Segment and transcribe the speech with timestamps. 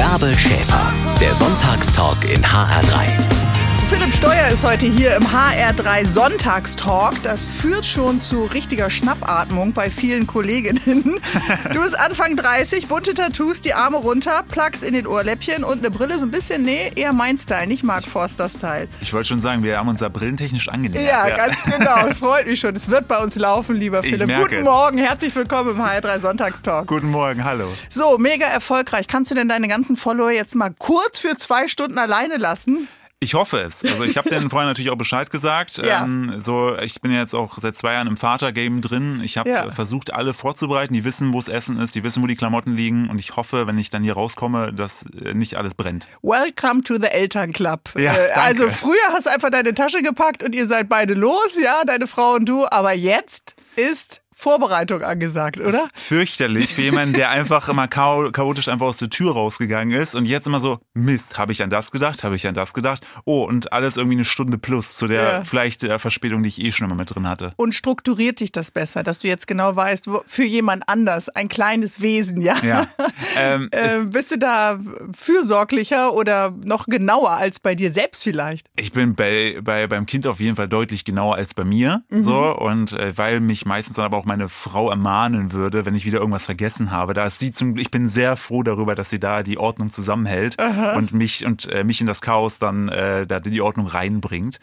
[0.00, 3.59] Bärbel Schäfer, der Sonntagstalk in HR3.
[3.90, 7.20] Philipp Steuer ist heute hier im HR3 Sonntagstalk.
[7.24, 11.20] Das führt schon zu richtiger Schnappatmung bei vielen Kolleginnen.
[11.72, 15.90] Du bist Anfang 30, bunte Tattoos, die Arme runter, Plugs in den Ohrläppchen und eine
[15.90, 18.88] Brille, so ein bisschen, nee, eher mein Style, nicht Mark Forster Style.
[19.00, 21.06] Ich wollte schon sagen, wir haben uns da brillentechnisch angenähert.
[21.06, 22.06] Ja, ganz genau.
[22.06, 22.76] Es freut mich schon.
[22.76, 24.30] Es wird bei uns laufen, lieber Philipp.
[24.36, 24.62] Guten.
[24.62, 26.86] Morgen, herzlich willkommen im HR3 Sonntagstalk.
[26.86, 27.68] Guten Morgen, hallo.
[27.88, 29.08] So, mega erfolgreich.
[29.08, 32.88] Kannst du denn deine ganzen Follower jetzt mal kurz für zwei Stunden alleine lassen?
[33.22, 33.84] Ich hoffe es.
[33.84, 35.76] Also ich habe denen vorher natürlich auch Bescheid gesagt.
[35.76, 36.02] Ja.
[36.04, 39.20] Ähm, so, ich bin jetzt auch seit zwei Jahren im Vater-Game drin.
[39.22, 39.66] Ich habe Ja.
[39.66, 40.94] äh, versucht, alle vorzubereiten.
[40.94, 43.10] Die wissen, wo das Essen ist, die wissen, wo die Klamotten liegen.
[43.10, 46.08] Und ich hoffe, wenn ich dann hier rauskomme, dass äh, nicht alles brennt.
[46.22, 47.90] Welcome to the Elternclub.
[47.98, 51.58] Ja, Äh, also früher hast du einfach deine Tasche gepackt und ihr seid beide los,
[51.62, 52.64] ja, deine Frau und du.
[52.70, 55.88] Aber jetzt ist Vorbereitung angesagt, oder?
[55.92, 60.24] Fürchterlich für jemanden, der einfach immer chao- chaotisch einfach aus der Tür rausgegangen ist und
[60.24, 63.06] jetzt immer so, Mist, habe ich an das gedacht, habe ich an das gedacht.
[63.24, 65.44] Oh, und alles irgendwie eine Stunde plus zu der Ja.
[65.44, 67.52] vielleicht der Verspätung, die ich eh schon immer mit drin hatte.
[67.56, 71.48] Und strukturiert dich das besser, dass du jetzt genau weißt, wo, für jemand anders, ein
[71.48, 72.56] kleines Wesen, ja?
[72.62, 72.86] Ja.
[73.36, 74.78] ähm, Äh, bist du da
[75.34, 78.68] fürsorglicher oder noch genauer als bei dir selbst vielleicht?
[78.76, 82.02] Ich bin bei, bei, beim Kind auf jeden Fall deutlich genauer als bei mir.
[82.10, 86.04] So, und äh, weil mich meistens dann aber auch meine Frau ermahnen würde, wenn ich
[86.04, 87.14] wieder irgendwas vergessen habe.
[87.14, 90.56] Da ist sie zum, ich bin sehr froh darüber, dass sie da die Ordnung zusammenhält
[90.96, 94.60] und mich und äh, mich in das Chaos dann äh, da die Ordnung reinbringt.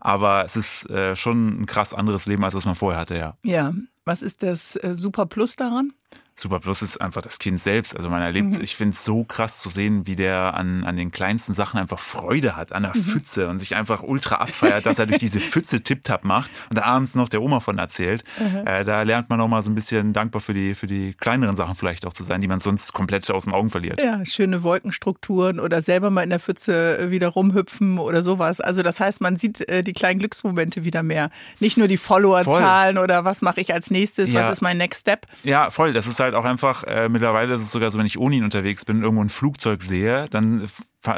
[0.00, 3.36] Aber es ist äh, schon ein krass anderes Leben, als was man vorher hatte, ja.
[3.44, 3.74] Ja.
[4.06, 5.92] Was ist das äh, Super Plus daran?
[6.40, 7.94] Super Plus ist einfach das Kind selbst.
[7.94, 11.10] Also man erlebt, ich finde es so krass zu sehen, wie der an, an den
[11.10, 15.06] kleinsten Sachen einfach Freude hat, an der Pfütze und sich einfach ultra abfeiert, dass er
[15.06, 18.24] durch diese Pfütze tipptapp macht und da abends noch der Oma von erzählt.
[18.64, 21.56] Äh, da lernt man noch mal so ein bisschen dankbar für die, für die kleineren
[21.56, 24.00] Sachen vielleicht auch zu sein, die man sonst komplett aus den Augen verliert.
[24.00, 28.60] Ja, schöne Wolkenstrukturen oder selber mal in der Pfütze äh, wieder rumhüpfen oder sowas.
[28.60, 31.30] Also das heißt, man sieht äh, die kleinen Glücksmomente wieder mehr.
[31.58, 34.44] Nicht nur die Followerzahlen oder was mache ich als nächstes, Ja.
[34.46, 35.26] was ist mein Next Step.
[35.44, 35.92] Ja, voll.
[35.92, 38.44] Das ist halt auch einfach, äh, mittlerweile ist es sogar so, wenn ich ohne ihn
[38.44, 40.68] unterwegs bin und irgendwo ein Flugzeug sehe, dann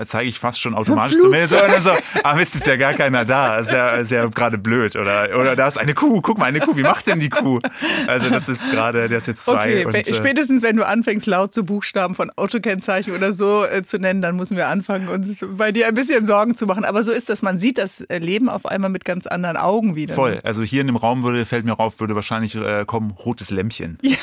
[0.07, 1.91] zeige ich fast schon automatisch zu mir so, so,
[2.23, 3.59] ah, Mist, ist ja gar keiner da.
[3.59, 4.95] Ist ja, ist ja gerade blöd.
[4.97, 7.61] Oder, oder da ist eine Kuh, guck mal, eine Kuh, wie macht denn die Kuh?
[8.07, 9.85] Also das ist gerade, der ist jetzt zwei.
[9.85, 13.83] Okay, und, äh, spätestens wenn du anfängst, laut zu Buchstaben von Autokennzeichen oder so äh,
[13.83, 16.85] zu nennen, dann müssen wir anfangen, uns bei dir ein bisschen Sorgen zu machen.
[16.85, 17.43] Aber so ist das.
[17.43, 20.15] Man sieht das äh, Leben auf einmal mit ganz anderen Augen wieder.
[20.15, 20.41] Voll.
[20.45, 23.99] Also hier in dem Raum würde, fällt mir auf, würde wahrscheinlich äh, kommen, rotes Lämpchen.
[24.03, 24.17] Ja,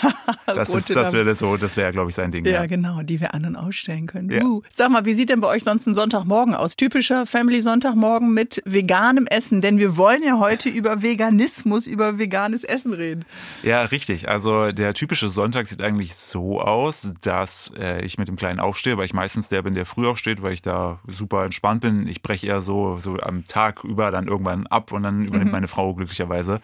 [0.56, 2.46] Das, ist, das wäre so, das wäre, glaube ich, sein Ding.
[2.46, 2.66] Ja, Ja.
[2.66, 4.30] genau, die wir anderen ausstellen können.
[4.30, 4.44] Ja.
[4.44, 4.62] Uh.
[4.69, 6.76] Sag mal, wie sieht denn bei euch sonst ein Sonntagmorgen aus?
[6.76, 12.64] Typischer Family Sonntagmorgen mit veganem Essen, denn wir wollen ja heute über Veganismus, über veganes
[12.64, 13.26] Essen reden.
[13.64, 14.30] Ja, richtig.
[14.30, 18.98] Also der typische Sonntag sieht eigentlich so aus, dass äh, ich mit dem Kleinen aufstehe,
[18.98, 22.08] weil ich meistens der bin, der früh aufsteht, weil ich da super entspannt bin.
[22.08, 25.68] Ich breche eher so, so am Tag über dann irgendwann ab und dann übernimmt meine
[25.68, 26.62] Frau glücklicherweise.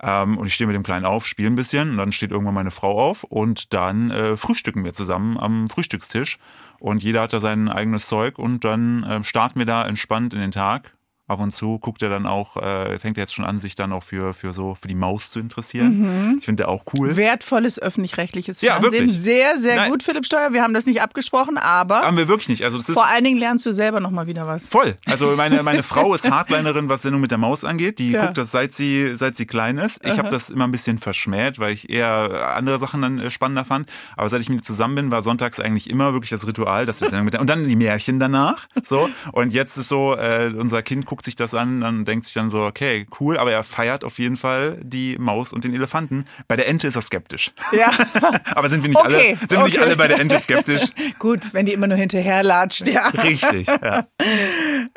[0.00, 2.54] Ähm, und ich stehe mit dem Kleinen auf, spiele ein bisschen und dann steht irgendwann
[2.54, 6.38] meine Frau auf und dann äh, frühstücken wir zusammen am Frühstückstisch.
[6.80, 10.40] Und jeder hat da sein eigenes Zeug und dann äh, starten wir da entspannt in
[10.40, 10.97] den Tag.
[11.28, 13.92] Ab und zu guckt er dann auch, äh, fängt er jetzt schon an, sich dann
[13.92, 16.36] auch für, für so für die Maus zu interessieren.
[16.38, 17.16] Ich finde auch cool.
[17.16, 18.92] Wertvolles öffentlich-rechtliches Ja, Fernsehen.
[19.04, 19.18] wirklich.
[19.20, 19.90] Sehr, sehr Nein.
[19.90, 20.52] gut, Philipp Steuer.
[20.52, 22.64] Wir haben das nicht abgesprochen, aber Haben wir wirklich nicht.
[22.64, 24.66] Also das ist vor allen Dingen lernst du selber noch mal wieder was.
[24.68, 24.96] voll.
[25.06, 27.98] Also meine, meine Frau ist Hardlinerin, was Sendung mit der Maus angeht.
[27.98, 28.24] Die Ja.
[28.26, 30.04] guckt das, seit sie, seit sie klein ist.
[30.06, 33.64] Ich habe das immer ein bisschen verschmäht, weil ich eher andere Sachen dann äh, spannender
[33.66, 33.90] fand.
[34.16, 37.00] Aber seit ich mit ihr zusammen bin, war sonntags eigentlich immer wirklich das Ritual, dass
[37.00, 38.66] wir Sendung mit der, und dann die Märchen danach.
[38.82, 39.10] So.
[39.32, 42.50] Und jetzt ist so, äh, unser Kind guckt sich das an, dann denkt sich dann
[42.50, 46.26] so, okay, cool, aber er feiert auf jeden Fall die Maus und den Elefanten.
[46.46, 47.52] Bei der Ente ist er skeptisch.
[47.72, 47.90] Ja.
[48.54, 49.84] Aber sind wir nicht Okay, alle, sind wir nicht okay.
[49.84, 50.82] alle bei der Ente skeptisch?
[51.18, 53.08] Gut, wenn die immer nur hinterherlatscht, ja.
[53.08, 54.06] Richtig, ja.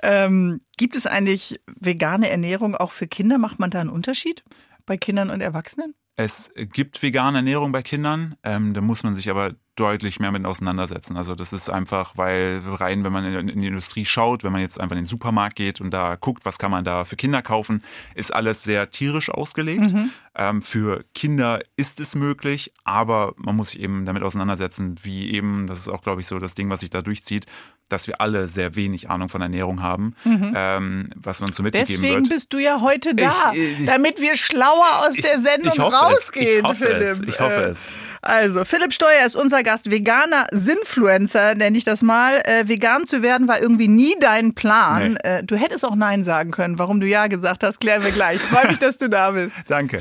[0.04, 3.38] Ähm, gibt es eigentlich vegane Ernährung auch für Kinder?
[3.38, 4.44] Macht man da einen Unterschied
[4.86, 5.94] bei Kindern und Erwachsenen?
[6.24, 10.46] Es gibt vegane Ernährung bei Kindern, ähm, da muss man sich aber deutlich mehr mit
[10.46, 11.18] auseinandersetzen.
[11.18, 14.62] Also das ist einfach, weil rein, wenn man in, in die Industrie schaut, wenn man
[14.62, 17.42] jetzt einfach in den Supermarkt geht und da guckt, was kann man da für Kinder
[17.42, 17.82] kaufen,
[18.14, 19.92] ist alles sehr tierisch ausgelegt.
[20.36, 25.66] Ähm, für Kinder ist es möglich, aber man muss sich eben damit auseinandersetzen, wie eben,
[25.68, 27.48] das ist auch, glaube ich, so das Ding, was sich da durchzieht,
[27.92, 32.16] dass wir alle sehr wenig Ahnung von Ernährung haben, ähm, was man so mitgegeben Deswegen
[32.24, 32.30] wird.
[32.30, 35.80] bist du ja heute da, Ich- ich- damit wir schlauer aus ich- der Sendung es.
[35.94, 37.02] rausgehen, Ich hoffe Philipp.
[37.02, 37.22] es.
[37.22, 37.78] Ich hoffe Äh, es.
[38.24, 42.42] Also, Philipp Steuer ist unser Gast, veganer Sinfluencer, nenne ich das mal.
[42.46, 45.14] Äh, vegan zu werden war irgendwie nie dein Plan.
[45.14, 45.30] Nee.
[45.40, 46.78] Äh, du hättest auch Nein sagen können.
[46.78, 48.40] Warum du Ja gesagt hast, klären wir gleich.
[48.40, 49.56] Freue mich, dass du da bist.
[49.68, 50.00] Danke.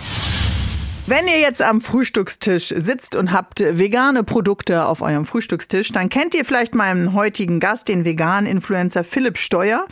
[1.11, 6.37] Wenn ihr jetzt am Frühstückstisch sitzt und habt vegane Produkte auf eurem Frühstückstisch, dann kennt
[6.37, 9.89] ihr vielleicht meinen heutigen Gast, den veganen Influencer Philipp Steuer.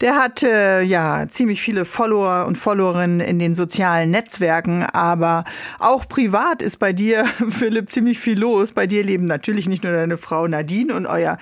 [0.00, 5.44] Der hat äh, ja ziemlich viele Follower und Followerinnen in den sozialen Netzwerken, aber
[5.78, 8.72] auch privat ist bei dir, Philipp, ziemlich viel los.
[8.72, 11.38] Bei dir leben natürlich nicht nur deine Frau Nadine und euer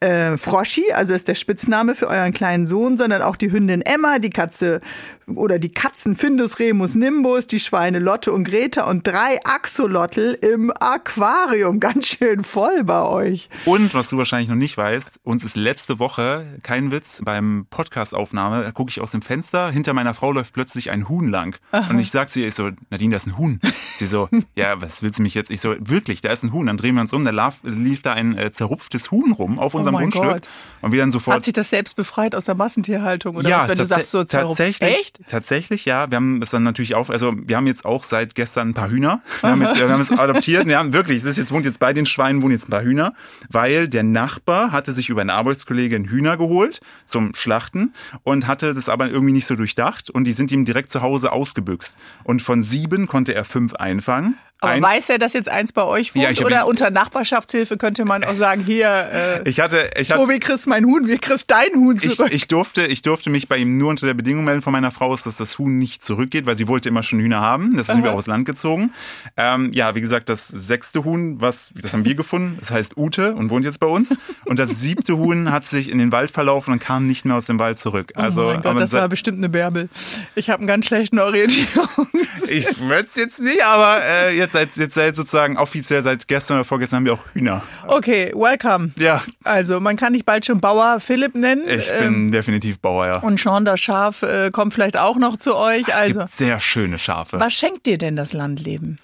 [0.00, 4.18] äh, Froschi, also ist der Spitzname für euren kleinen Sohn, sondern auch die Hündin Emma,
[4.18, 4.80] die Katze
[5.26, 10.72] oder die Katzen Findus, Remus, Nimbus, die Schweine Lotte und Greta und drei Axolotl im
[10.80, 11.80] Aquarium.
[11.80, 13.48] Ganz schön voll bei euch.
[13.64, 18.62] Und was du wahrscheinlich noch nicht weißt, uns ist letzte Woche, kein Witz, beim Podcastaufnahme,
[18.62, 21.56] da gucke ich aus dem Fenster, hinter meiner Frau läuft plötzlich ein Huhn lang.
[21.70, 21.90] Aha.
[21.90, 23.60] Und ich sag zu ihr, ich so, Nadine, da ist ein Huhn.
[23.62, 25.50] Sie so, ja, was willst du mich jetzt?
[25.50, 26.66] Ich so, wirklich, da ist ein Huhn.
[26.66, 29.78] Dann drehen wir uns um, da lief da ein äh, zerrupftes Huhn rum auf oh
[29.78, 30.22] unserem oh Grundstück.
[30.24, 30.48] Gott.
[30.80, 31.36] Und wir dann sofort.
[31.36, 33.36] Hat sich das selbst befreit aus der Massentierhaltung?
[33.36, 34.58] Oder ja, was, wenn du sagst, so zerrupft?
[34.58, 34.98] tatsächlich.
[34.98, 35.11] Echt?
[35.28, 36.10] Tatsächlich, ja.
[36.10, 38.90] Wir haben es dann natürlich auch, also wir haben jetzt auch seit gestern ein paar
[38.90, 39.22] Hühner.
[39.40, 40.66] Wir haben, jetzt, wir haben es adoptiert.
[40.66, 42.82] Wir haben wirklich, es ist jetzt wohnt jetzt bei den Schweinen wohnen jetzt ein paar
[42.82, 43.14] Hühner,
[43.50, 47.92] weil der Nachbar hatte sich über eine Arbeitskollegin Hühner geholt zum Schlachten
[48.22, 51.32] und hatte das aber irgendwie nicht so durchdacht und die sind ihm direkt zu Hause
[51.32, 51.96] ausgebüxt.
[52.24, 54.36] Und von sieben konnte er fünf einfangen.
[54.62, 56.38] Aber eins, weiß er, dass jetzt eins bei euch wohnt?
[56.38, 60.68] Ja, oder unter Nachbarschaftshilfe könnte man auch sagen, hier, äh, ich hatte, ich Tobi, kriegst
[60.68, 62.28] mein Huhn, wir kriegst dein Huhn zurück.
[62.28, 64.92] Ich, ich, durfte, ich durfte mich bei ihm nur unter der Bedingung melden von meiner
[64.92, 67.76] Frau, dass das Huhn nicht zurückgeht, weil sie wollte immer schon Hühner haben.
[67.76, 68.92] Das sind wir aufs Land gezogen.
[69.36, 73.34] Ähm, ja, wie gesagt, das sechste Huhn, was, das haben wir gefunden, das heißt Ute
[73.34, 74.14] und wohnt jetzt bei uns.
[74.44, 77.46] Und das siebte Huhn hat sich in den Wald verlaufen und kam nicht mehr aus
[77.46, 78.12] dem Wald zurück.
[78.16, 79.88] Oh also, oh mein Gott, das war bestimmt eine Bärbel.
[80.36, 82.06] Ich habe einen ganz schlechten Orientierung.
[82.48, 86.58] ich würde es jetzt nicht, aber äh, jetzt seit, jetzt seit sozusagen offiziell seit gestern
[86.58, 87.62] oder vorgestern haben wir auch Hühner.
[87.86, 88.92] Okay, welcome.
[88.96, 89.22] Ja.
[89.44, 91.62] Also man kann dich bald schon Bauer Philipp nennen.
[91.68, 93.16] Ich bin ähm, definitiv Bauer, ja.
[93.18, 95.88] Und Sean das Schaf äh, kommt vielleicht auch noch zu euch.
[95.88, 97.40] Es also sehr schöne Schafe.
[97.40, 98.98] Was schenkt dir denn das Landleben?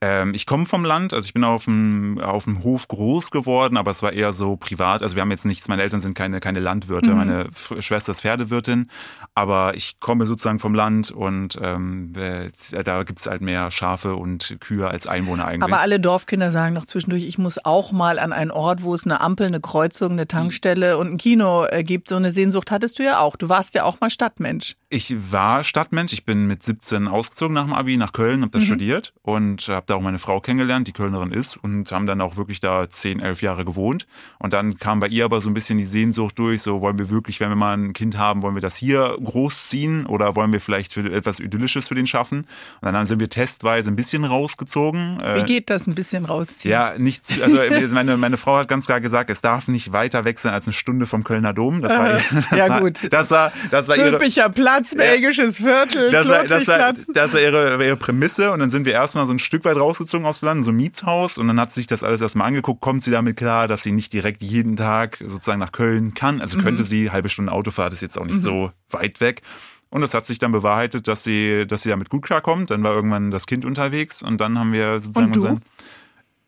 [0.00, 3.76] Ähm, ich komme vom Land, also ich bin auf dem, auf dem Hof groß geworden,
[3.76, 5.02] aber es war eher so privat.
[5.02, 7.16] Also wir haben jetzt nichts, meine Eltern sind keine, keine Landwirte, mhm.
[7.16, 7.46] meine
[7.80, 8.90] Schwester ist Pferdewirtin,
[9.34, 12.50] aber ich komme sozusagen vom Land und ähm, äh,
[12.84, 15.64] da gibt's halt mehr Schafe und Kühe als Einwohner eigentlich.
[15.64, 19.04] Aber alle Dorfkinder sagen noch zwischendurch, ich muss auch mal an einen Ort, wo es
[19.04, 22.08] eine Ampel, eine Kreuzung, eine Tankstelle und ein Kino äh, gibt.
[22.08, 23.34] So eine Sehnsucht hattest du ja auch.
[23.34, 24.76] Du warst ja auch mal Stadtmensch.
[24.90, 26.12] Ich war Stadtmensch.
[26.12, 28.62] Ich bin mit 17 ausgezogen nach dem Abi nach Köln, habe da mhm.
[28.62, 32.36] studiert und habe da auch meine Frau kennengelernt, die Kölnerin ist und haben dann auch
[32.36, 34.06] wirklich da zehn, elf Jahre gewohnt.
[34.38, 37.10] Und dann kam bei ihr aber so ein bisschen die Sehnsucht durch, so wollen wir
[37.10, 40.60] wirklich, wenn wir mal ein Kind haben, wollen wir das hier großziehen oder wollen wir
[40.60, 42.46] vielleicht etwas Idyllisches für den schaffen?
[42.80, 45.18] Und dann sind wir testweise ein bisschen rausgezogen.
[45.34, 46.72] Wie geht das ein bisschen rausziehen?
[46.72, 47.58] Ja, nichts, also
[47.92, 50.74] meine, meine Frau hat ganz klar gesagt, es darf nicht weiter weg sein als eine
[50.74, 51.80] Stunde vom Kölner Dom.
[51.80, 52.24] Das war, das
[52.56, 53.12] ja war, gut.
[53.12, 54.18] Das war, das war ihre,
[54.50, 58.84] Platz, belgisches Viertel, das war, das war, das war ihre, ihre Prämisse und dann sind
[58.84, 61.38] wir erstmal so ein Stück weit rausgezogen umgezogen aufs Land, so ein Mietshaus.
[61.38, 62.80] Und dann hat sich das alles erstmal angeguckt.
[62.80, 66.40] Kommt sie damit klar, dass sie nicht direkt jeden Tag sozusagen nach Köln kann?
[66.40, 66.62] Also mhm.
[66.62, 68.42] könnte sie, halbe Stunde Autofahrt ist jetzt auch nicht mhm.
[68.42, 69.42] so weit weg.
[69.90, 72.70] Und es hat sich dann bewahrheitet, dass sie, dass sie damit gut klarkommt.
[72.70, 75.40] Dann war irgendwann das Kind unterwegs und dann haben wir sozusagen und du?
[75.40, 75.62] unseren.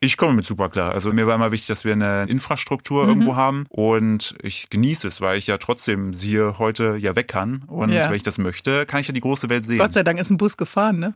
[0.02, 0.92] Ich komme mit super klar.
[0.92, 3.08] Also mir war immer wichtig, dass wir eine Infrastruktur mhm.
[3.10, 7.64] irgendwo haben und ich genieße es, weil ich ja trotzdem sie heute ja weg kann
[7.66, 8.08] und ja.
[8.08, 9.76] wenn ich das möchte, kann ich ja die große Welt sehen.
[9.76, 11.14] Gott sei Dank ist ein Bus gefahren, ne?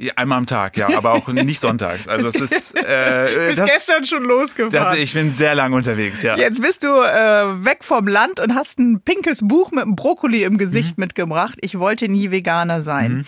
[0.00, 2.06] Ja, einmal am Tag, ja, aber auch nicht sonntags.
[2.06, 4.72] Also es ist äh, bis das, gestern schon losgefahren.
[4.72, 6.36] Das, ich bin sehr lang unterwegs, ja.
[6.36, 10.44] Jetzt bist du äh, weg vom Land und hast ein pinkes Buch mit einem Brokkoli
[10.44, 11.02] im Gesicht mhm.
[11.02, 11.58] mitgebracht.
[11.62, 13.12] Ich wollte nie Veganer sein.
[13.12, 13.24] Mhm.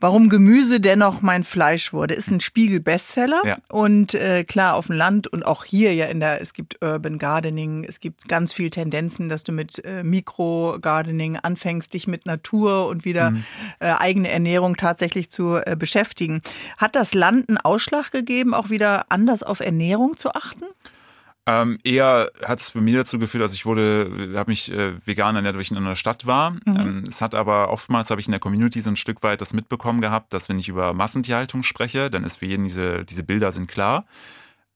[0.00, 3.42] Warum Gemüse dennoch mein Fleisch wurde, ist ein Spiegel-Bestseller.
[3.44, 3.58] Ja.
[3.68, 7.18] Und äh, klar, auf dem Land und auch hier ja in der, es gibt Urban
[7.18, 12.88] Gardening, es gibt ganz viel Tendenzen, dass du mit äh, Mikro-Gardening anfängst, dich mit Natur
[12.88, 13.44] und wieder mhm.
[13.80, 16.40] äh, eigene Ernährung tatsächlich zu äh, beschäftigen.
[16.78, 20.64] Hat das Land einen Ausschlag gegeben, auch wieder anders auf Ernährung zu achten?
[21.46, 25.36] Ähm, eher hat es bei mir dazu geführt, dass ich wurde, habe mich äh, vegan
[25.36, 26.50] ernährt, weil ich in einer Stadt war.
[26.50, 26.60] Mhm.
[26.66, 29.54] Ähm, es hat aber oftmals habe ich in der Community so ein Stück weit das
[29.54, 33.52] mitbekommen gehabt, dass wenn ich über Massentierhaltung spreche, dann ist für jeden diese diese Bilder
[33.52, 34.04] sind klar.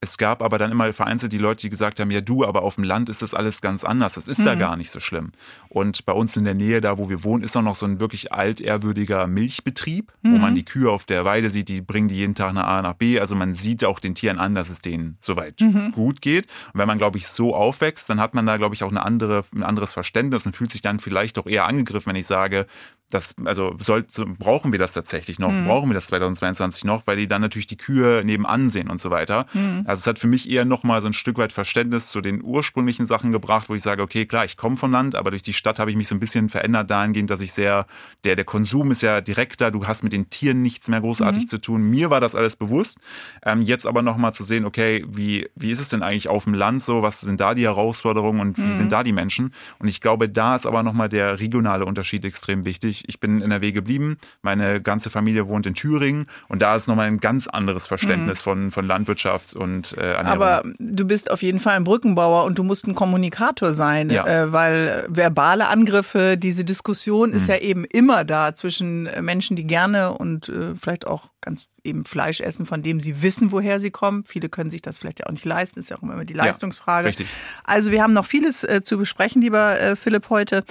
[0.01, 2.75] Es gab aber dann immer vereinzelt die Leute, die gesagt haben, ja du, aber auf
[2.75, 4.15] dem Land ist das alles ganz anders.
[4.15, 4.45] Das ist mhm.
[4.45, 5.33] da gar nicht so schlimm.
[5.71, 8.01] Und bei uns in der Nähe, da wo wir wohnen, ist auch noch so ein
[8.01, 10.35] wirklich altehrwürdiger Milchbetrieb, mhm.
[10.35, 12.83] wo man die Kühe auf der Weide sieht, die bringen die jeden Tag nach A
[12.83, 13.19] nach B.
[13.19, 15.93] Also man sieht auch den Tieren an, dass es denen soweit mhm.
[15.93, 16.49] gut geht.
[16.75, 19.05] Und wenn man, glaube ich, so aufwächst, dann hat man da, glaube ich, auch eine
[19.05, 22.67] andere, ein anderes Verständnis und fühlt sich dann vielleicht auch eher angegriffen, wenn ich sage,
[23.15, 25.53] das, also soll, so, brauchen wir das tatsächlich noch?
[25.53, 25.67] Mhm.
[25.67, 27.07] Brauchen wir das 2022 noch?
[27.07, 29.47] Weil die dann natürlich die Kühe nebenan sehen und so weiter.
[29.53, 29.85] Mhm.
[29.87, 33.07] Also es hat für mich eher nochmal so ein Stück weit Verständnis zu den ursprünglichen
[33.07, 35.79] Sachen gebracht, wo ich sage, okay, klar, ich komme vom Land, aber durch die Stadt
[35.79, 37.87] habe ich mich so ein bisschen verändert dahingehend, dass ich sehr,
[38.25, 41.49] der, der Konsum ist ja direkter, du hast mit den Tieren nichts mehr großartig mhm.
[41.49, 41.83] zu tun.
[41.83, 42.99] Mir war das alles bewusst.
[43.45, 46.55] Ähm, jetzt aber nochmal zu sehen, okay, wie, wie ist es denn eigentlich auf dem
[46.55, 47.03] Land so?
[47.03, 48.91] Was sind da die Herausforderungen und wie sind mhm.
[48.91, 49.55] da die Menschen?
[49.79, 53.04] Und ich glaube, da ist aber nochmal der regionale Unterschied extrem wichtig.
[53.07, 57.07] Ich bin in NRW geblieben, meine ganze Familie wohnt in Thüringen und da ist nochmal
[57.07, 58.45] ein ganz anderes Verständnis mhm.
[58.45, 60.43] von, von Landwirtschaft und äh, Ernährung.
[60.43, 64.27] Aber du bist auf jeden Fall ein Brückenbauer und du musst ein Kommunikator sein, ja.
[64.27, 67.55] äh, weil verbale Angriffe, diese Diskussion ist mhm.
[67.55, 72.41] ja eben immer da zwischen Menschen, die gerne und äh, vielleicht auch ganz eben Fleisch
[72.41, 74.25] essen, von dem sie wissen, woher sie kommen.
[74.27, 77.05] Viele können sich das vielleicht ja auch nicht leisten, ist ja auch immer die Leistungsfrage.
[77.05, 77.27] Ja, richtig.
[77.63, 80.65] Also wir haben noch vieles äh, zu besprechen, lieber äh, Philipp, heute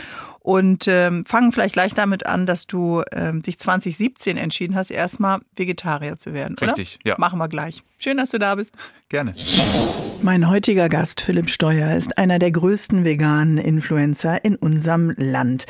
[0.43, 5.39] und ähm, fangen vielleicht gleich damit an, dass du ähm, dich 2017 entschieden hast, erstmal
[5.55, 6.67] Vegetarier zu werden, oder?
[6.67, 7.15] Richtig, ja.
[7.17, 7.81] Machen wir gleich.
[7.97, 8.73] Schön, dass du da bist.
[9.07, 9.33] Gerne.
[10.21, 15.65] Mein heutiger Gast, Philipp Steuer, ist einer der größten veganen Influencer in unserem Land.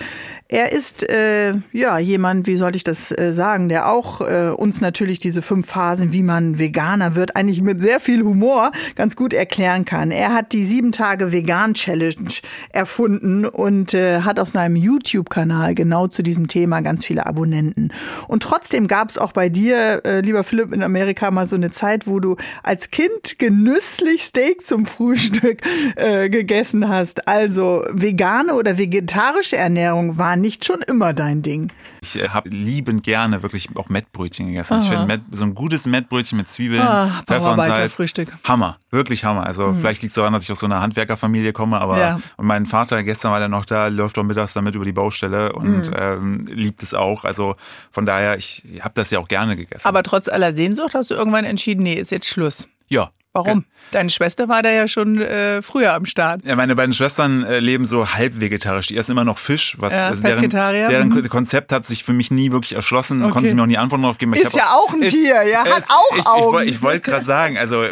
[0.47, 4.81] Er ist äh, ja jemand, wie soll ich das äh, sagen, der auch äh, uns
[4.81, 9.33] natürlich diese fünf Phasen, wie man Veganer wird, eigentlich mit sehr viel Humor ganz gut
[9.33, 10.11] erklären kann.
[10.11, 12.29] Er hat die sieben Tage Vegan Challenge
[12.69, 17.91] erfunden und äh, hat auf seinem YouTube-Kanal genau zu diesem Thema ganz viele Abonnenten.
[18.27, 21.71] Und trotzdem gab es auch bei dir, äh, lieber Philipp, in Amerika mal so eine
[21.71, 25.61] Zeit, wo du als Kind genüsslich Steak zum Frühstück
[25.95, 27.27] äh, gegessen hast.
[27.27, 31.71] Also vegane oder vegetarische Ernährung waren nicht schon immer dein Ding?
[32.03, 34.74] Ich äh, habe liebend gerne wirklich auch Mettbrötchen gegessen.
[34.74, 34.83] Aha.
[34.83, 37.93] Ich finde so ein gutes Mettbrötchen mit Zwiebeln, ah, Pfeffer und Salz.
[37.93, 38.27] Frühstück.
[38.43, 39.45] Hammer, wirklich Hammer.
[39.45, 39.79] Also mhm.
[39.79, 42.19] vielleicht liegt es daran, dass ich aus so einer Handwerkerfamilie komme, aber ja.
[42.36, 45.53] und mein Vater gestern war dann noch da, läuft auch mittags damit über die Baustelle
[45.53, 45.95] und mhm.
[45.98, 47.24] ähm, liebt es auch.
[47.24, 47.55] Also
[47.91, 49.88] von daher, ich habe das ja auch gerne gegessen.
[49.88, 52.67] Aber trotz aller Sehnsucht hast du irgendwann entschieden, nee, ist jetzt Schluss.
[52.89, 53.65] Ja, Warum?
[53.89, 56.45] Deine Schwester war da ja schon äh, früher am Start.
[56.45, 58.87] Ja, meine beiden Schwestern äh, leben so halb vegetarisch.
[58.87, 59.75] Die essen immer noch Fisch.
[59.79, 61.27] Was, ja, also deren, deren mhm.
[61.29, 63.23] Konzept hat sich für mich nie wirklich erschlossen.
[63.23, 63.31] Okay.
[63.31, 64.33] Konnten sie mir auch nie Antworten darauf geben.
[64.33, 66.63] Ist ja auch ein ist, Tier, ja, hat auch ich, Augen.
[66.63, 67.83] Ich, ich wollte gerade sagen, also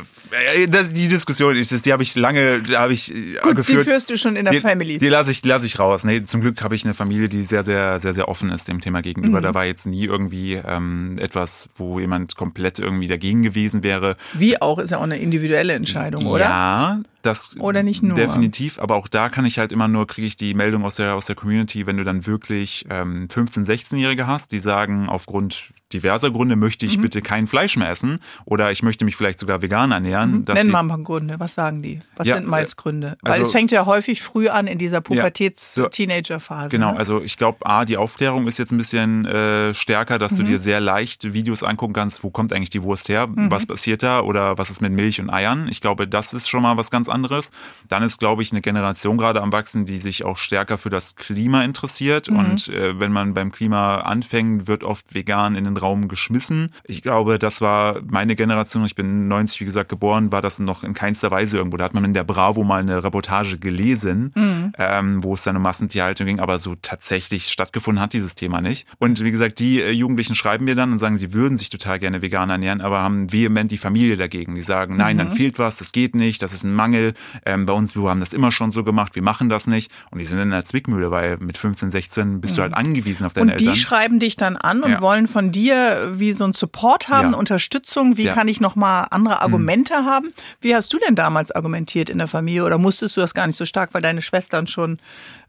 [0.67, 3.85] das, die Diskussion, ist, die habe ich lange, habe ich äh, Gut, geführt.
[3.85, 4.97] Die führst du schon in der die, Family.
[4.97, 6.03] Die lasse ich, lasse ich raus.
[6.03, 8.81] Nee, zum Glück habe ich eine Familie, die sehr, sehr, sehr, sehr offen ist dem
[8.81, 9.39] Thema gegenüber.
[9.39, 9.43] Mhm.
[9.43, 14.15] Da war jetzt nie irgendwie ähm, etwas, wo jemand komplett irgendwie dagegen gewesen wäre.
[14.33, 16.45] Wie auch, ist ja auch eine individuelle Entscheidung, oder?
[16.45, 18.15] Ja, das oder nicht nur.
[18.15, 21.15] Definitiv, aber auch da kann ich halt immer nur, kriege ich die Meldung aus der,
[21.15, 26.31] aus der Community, wenn du dann wirklich ähm, 15-, 16-Jährige hast, die sagen, aufgrund diverser
[26.31, 27.01] Gründe möchte ich mhm.
[27.01, 30.31] bitte kein Fleisch mehr essen oder ich möchte mich vielleicht sogar vegan ernähren.
[30.31, 30.53] Mhm.
[30.53, 31.99] Nenn mal ein paar Gründe, was sagen die?
[32.15, 33.17] Was ja, sind meist Gründe?
[33.21, 36.69] Weil also, es fängt ja häufig früh an in dieser Pubertäts-Teenager-Phase.
[36.69, 36.97] genau, ne?
[36.97, 40.37] also ich glaube, A, die Aufklärung ist jetzt ein bisschen äh, stärker, dass mhm.
[40.37, 43.51] du dir sehr leicht Videos angucken kannst, wo kommt eigentlich die Wurst her, mhm.
[43.51, 45.67] was passiert da oder was ist mit Milch und Eiern.
[45.69, 47.51] Ich glaube, das ist schon mal was ganz anderes.
[47.89, 51.15] Dann ist, glaube ich, eine Generation gerade am Wachsen, die sich auch stärker für das
[51.15, 52.29] Klima interessiert.
[52.29, 52.37] Mhm.
[52.37, 56.73] Und äh, wenn man beim Klima anfängt, wird oft vegan in den Raum geschmissen.
[56.83, 58.85] Ich glaube, das war meine Generation.
[58.85, 61.77] Ich bin 90, wie gesagt, geboren, war das noch in keinster Weise irgendwo.
[61.77, 64.73] Da hat man in der Bravo mal eine Reportage gelesen, mhm.
[64.77, 66.39] ähm, wo es dann um Massentierhaltung ging.
[66.39, 68.87] Aber so tatsächlich stattgefunden hat dieses Thema nicht.
[68.99, 71.99] Und wie gesagt, die äh, Jugendlichen schreiben mir dann und sagen, sie würden sich total
[71.99, 74.55] gerne vegan ernähren, aber haben vehement die Familie dagegen.
[74.55, 75.19] Die sagen, nein, mhm.
[75.19, 77.00] dann fehlt was, das geht nicht, das ist ein Mangel.
[77.45, 79.91] Ähm, bei uns, wir haben das immer schon so gemacht, wir machen das nicht.
[80.11, 82.55] Und die sind in der Zwickmühle, weil mit 15, 16 bist mhm.
[82.55, 83.67] du halt angewiesen auf deine Eltern.
[83.67, 85.01] Und die schreiben dich dann an und ja.
[85.01, 87.37] wollen von dir wie so ein Support haben, ja.
[87.37, 88.17] Unterstützung.
[88.17, 88.33] Wie ja.
[88.33, 89.41] kann ich nochmal andere mhm.
[89.41, 90.05] Argumente mhm.
[90.05, 90.33] haben?
[90.59, 93.57] Wie hast du denn damals argumentiert in der Familie oder musstest du das gar nicht
[93.57, 94.99] so stark, weil deine Schwestern schon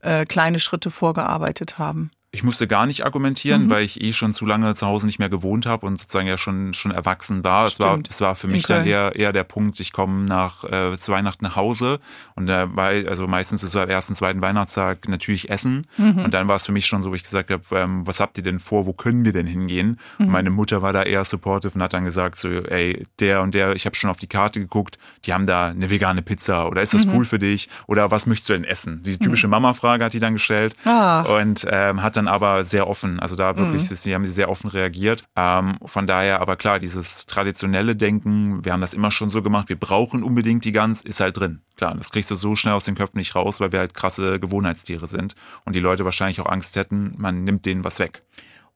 [0.01, 2.11] äh, kleine Schritte vorgearbeitet haben?
[2.35, 3.71] Ich musste gar nicht argumentieren, mhm.
[3.71, 6.39] weil ich eh schon zu lange zu Hause nicht mehr gewohnt habe und sozusagen ja
[6.39, 7.67] schon schon erwachsen war.
[7.67, 8.73] Es war es war für mich okay.
[8.73, 12.01] dann eher eher der Punkt, ich komme nach äh, zu Weihnachten nach Hause
[12.35, 16.25] und da war also meistens ist so am ersten zweiten Weihnachtstag natürlich Essen mhm.
[16.25, 18.39] und dann war es für mich schon so, wo ich gesagt habe, ähm, was habt
[18.39, 19.99] ihr denn vor, wo können wir denn hingehen?
[20.17, 20.25] Mhm.
[20.25, 23.55] Und meine Mutter war da eher supportive und hat dann gesagt so, ey der und
[23.55, 26.81] der, ich habe schon auf die Karte geguckt, die haben da eine vegane Pizza oder
[26.81, 27.15] ist das mhm.
[27.15, 29.03] cool für dich oder was möchtest du denn essen?
[29.03, 29.53] Diese typische mhm.
[29.53, 31.21] Mama-Frage hat die dann gestellt ah.
[31.39, 33.21] und ähm, hat dann dann aber sehr offen.
[33.21, 33.95] Also da wirklich, mhm.
[33.95, 35.25] sie haben sie sehr offen reagiert.
[35.37, 39.69] Ähm, von daher, aber klar, dieses traditionelle Denken, wir haben das immer schon so gemacht,
[39.69, 41.63] wir brauchen unbedingt die Gans, ist halt drin.
[41.77, 44.39] Klar, das kriegst du so schnell aus den Köpfen nicht raus, weil wir halt krasse
[44.39, 48.23] Gewohnheitstiere sind und die Leute wahrscheinlich auch Angst hätten, man nimmt denen was weg.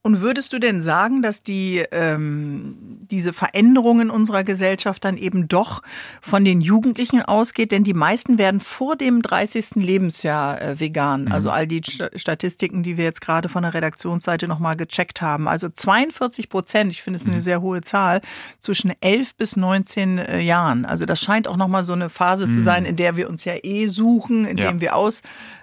[0.07, 2.77] Und würdest du denn sagen, dass die ähm,
[3.11, 5.83] diese Veränderungen unserer Gesellschaft dann eben doch
[6.23, 7.73] von den Jugendlichen ausgeht?
[7.73, 9.71] Denn die meisten werden vor dem 30.
[9.75, 11.25] Lebensjahr äh, vegan.
[11.25, 11.33] Mhm.
[11.33, 11.83] Also all die
[12.15, 15.49] Statistiken, die wir jetzt gerade von der Redaktionsseite nochmal gecheckt haben.
[15.49, 17.43] Also 42 Prozent, ich finde es eine mhm.
[17.43, 18.21] sehr hohe Zahl,
[18.61, 20.85] zwischen 11 bis 19 äh, Jahren.
[20.85, 22.59] Also das scheint auch nochmal so eine Phase mhm.
[22.59, 24.71] zu sein, in der wir uns ja eh suchen, in ja.
[24.71, 24.81] dem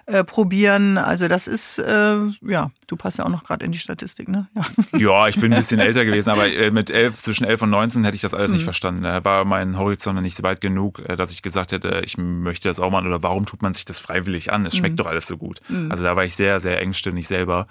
[0.06, 0.98] wir ausprobieren.
[0.98, 4.48] also das ist, äh, ja, du passt ja auch noch gerade in die Statistik, ne?
[4.54, 4.62] Ja.
[4.98, 8.04] ja, ich bin ein bisschen älter gewesen, aber äh, mit elf, zwischen elf und 19
[8.04, 8.56] hätte ich das alles mhm.
[8.56, 9.02] nicht verstanden.
[9.02, 12.80] Da war mein Horizont nicht weit genug, äh, dass ich gesagt hätte, ich möchte das
[12.80, 14.66] auch mal oder warum tut man sich das freiwillig an?
[14.66, 14.96] Es schmeckt mhm.
[14.98, 15.60] doch alles so gut.
[15.68, 15.90] Mhm.
[15.90, 17.66] Also da war ich sehr, sehr engstirnig selber.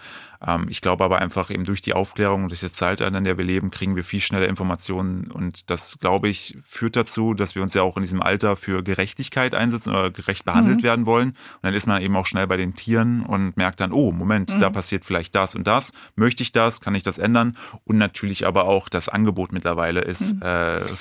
[0.45, 3.37] Ähm, ich glaube aber einfach eben durch die Aufklärung und durch das Zeitalter, in der
[3.37, 7.61] wir leben, kriegen wir viel schneller Informationen und das, glaube ich, führt dazu, dass wir
[7.61, 10.83] uns ja auch in diesem Alter für Gerechtigkeit einsetzen oder gerecht behandelt mhm.
[10.83, 11.29] werden wollen.
[11.29, 14.49] Und dann ist man eben auch schnell bei den Tieren und merkt dann, oh, Moment,
[14.61, 14.73] da mhm.
[14.73, 15.91] passiert vielleicht das und das.
[16.15, 16.81] Möchte ich das?
[16.81, 17.57] Kann ich das ändern?
[17.83, 20.41] Und natürlich aber auch das Angebot mittlerweile ist mhm.
[20.41, 20.47] äh,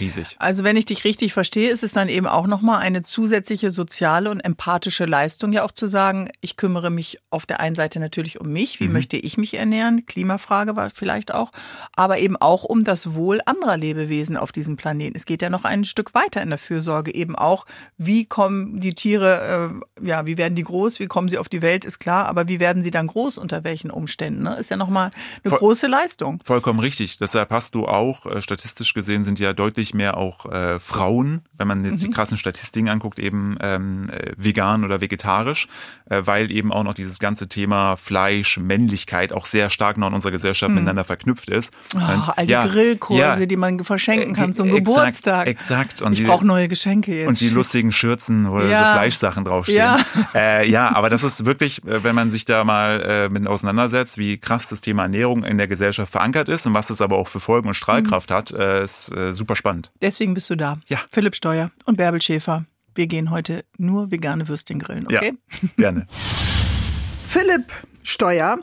[0.00, 0.36] riesig.
[0.38, 4.30] Also wenn ich dich richtig verstehe, ist es dann eben auch nochmal eine zusätzliche soziale
[4.30, 8.40] und empathische Leistung, ja auch zu sagen, ich kümmere mich auf der einen Seite natürlich
[8.40, 8.94] um mich, wie mhm.
[8.94, 11.50] möchte ich mich ernähren, Klimafrage war vielleicht auch,
[11.94, 15.16] aber eben auch um das Wohl anderer Lebewesen auf diesem Planeten.
[15.16, 18.94] Es geht ja noch ein Stück weiter in der Fürsorge, eben auch, wie kommen die
[18.94, 22.26] Tiere, äh, ja, wie werden die groß, wie kommen sie auf die Welt, ist klar,
[22.26, 24.44] aber wie werden sie dann groß, unter welchen Umständen?
[24.44, 24.56] Ne?
[24.56, 25.10] Ist ja nochmal
[25.44, 26.38] eine Voll, große Leistung.
[26.42, 27.18] Vollkommen richtig.
[27.18, 31.68] Deshalb hast du auch, äh, statistisch gesehen sind ja deutlich mehr auch äh, Frauen, wenn
[31.68, 32.06] man jetzt mhm.
[32.06, 35.68] die krassen Statistiken anguckt, eben ähm, äh, vegan oder vegetarisch,
[36.08, 40.14] äh, weil eben auch noch dieses ganze Thema Fleisch, Männlichkeit auch sehr stark noch in
[40.14, 40.76] unserer Gesellschaft mhm.
[40.76, 41.74] miteinander verknüpft ist.
[41.94, 45.46] Oh, und, all die ja, Grillkurse, ja, die man verschenken kann zum exakt, Geburtstag.
[45.46, 46.00] Exakt.
[46.00, 47.28] Und ich brauche neue Geschenke jetzt.
[47.28, 48.64] Und die lustigen Schürzen, wo ja.
[48.64, 49.76] so Fleischsachen draufstehen.
[49.76, 49.98] Ja.
[50.34, 54.18] Äh, ja, aber das ist wirklich, äh, wenn man sich da mal äh, mit auseinandersetzt,
[54.18, 57.26] wie krass das Thema Ernährung in der Gesellschaft verankert ist und was es aber auch
[57.26, 58.34] für Folgen und Strahlkraft mhm.
[58.34, 59.90] hat, äh, ist äh, super spannend.
[60.00, 60.78] Deswegen bist du da.
[60.86, 60.98] Ja.
[61.10, 62.66] Philipp Steuer und Bärbel Schäfer.
[62.94, 65.32] Wir gehen heute nur vegane Würstchen grillen, okay?
[65.60, 66.06] Ja, gerne.
[67.24, 68.58] Philipp Steuer,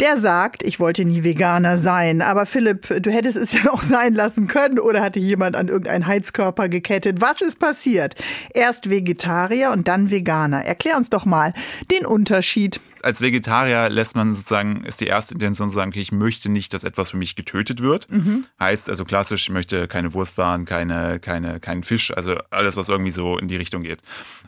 [0.00, 2.22] der sagt, ich wollte nie Veganer sein.
[2.22, 6.06] Aber Philipp, du hättest es ja auch sein lassen können oder hatte jemand an irgendeinen
[6.06, 7.20] Heizkörper gekettet?
[7.20, 8.14] Was ist passiert?
[8.54, 10.64] Erst Vegetarier und dann Veganer.
[10.64, 11.52] Erklär uns doch mal
[11.90, 16.12] den Unterschied als Vegetarier lässt man sozusagen, ist die erste Intention zu sagen, okay, ich
[16.12, 18.10] möchte nicht, dass etwas für mich getötet wird.
[18.10, 18.46] Mhm.
[18.58, 23.10] Heißt also klassisch, ich möchte keine Wurstwaren, keine, keine, keinen Fisch, also alles, was irgendwie
[23.10, 24.02] so in die Richtung geht.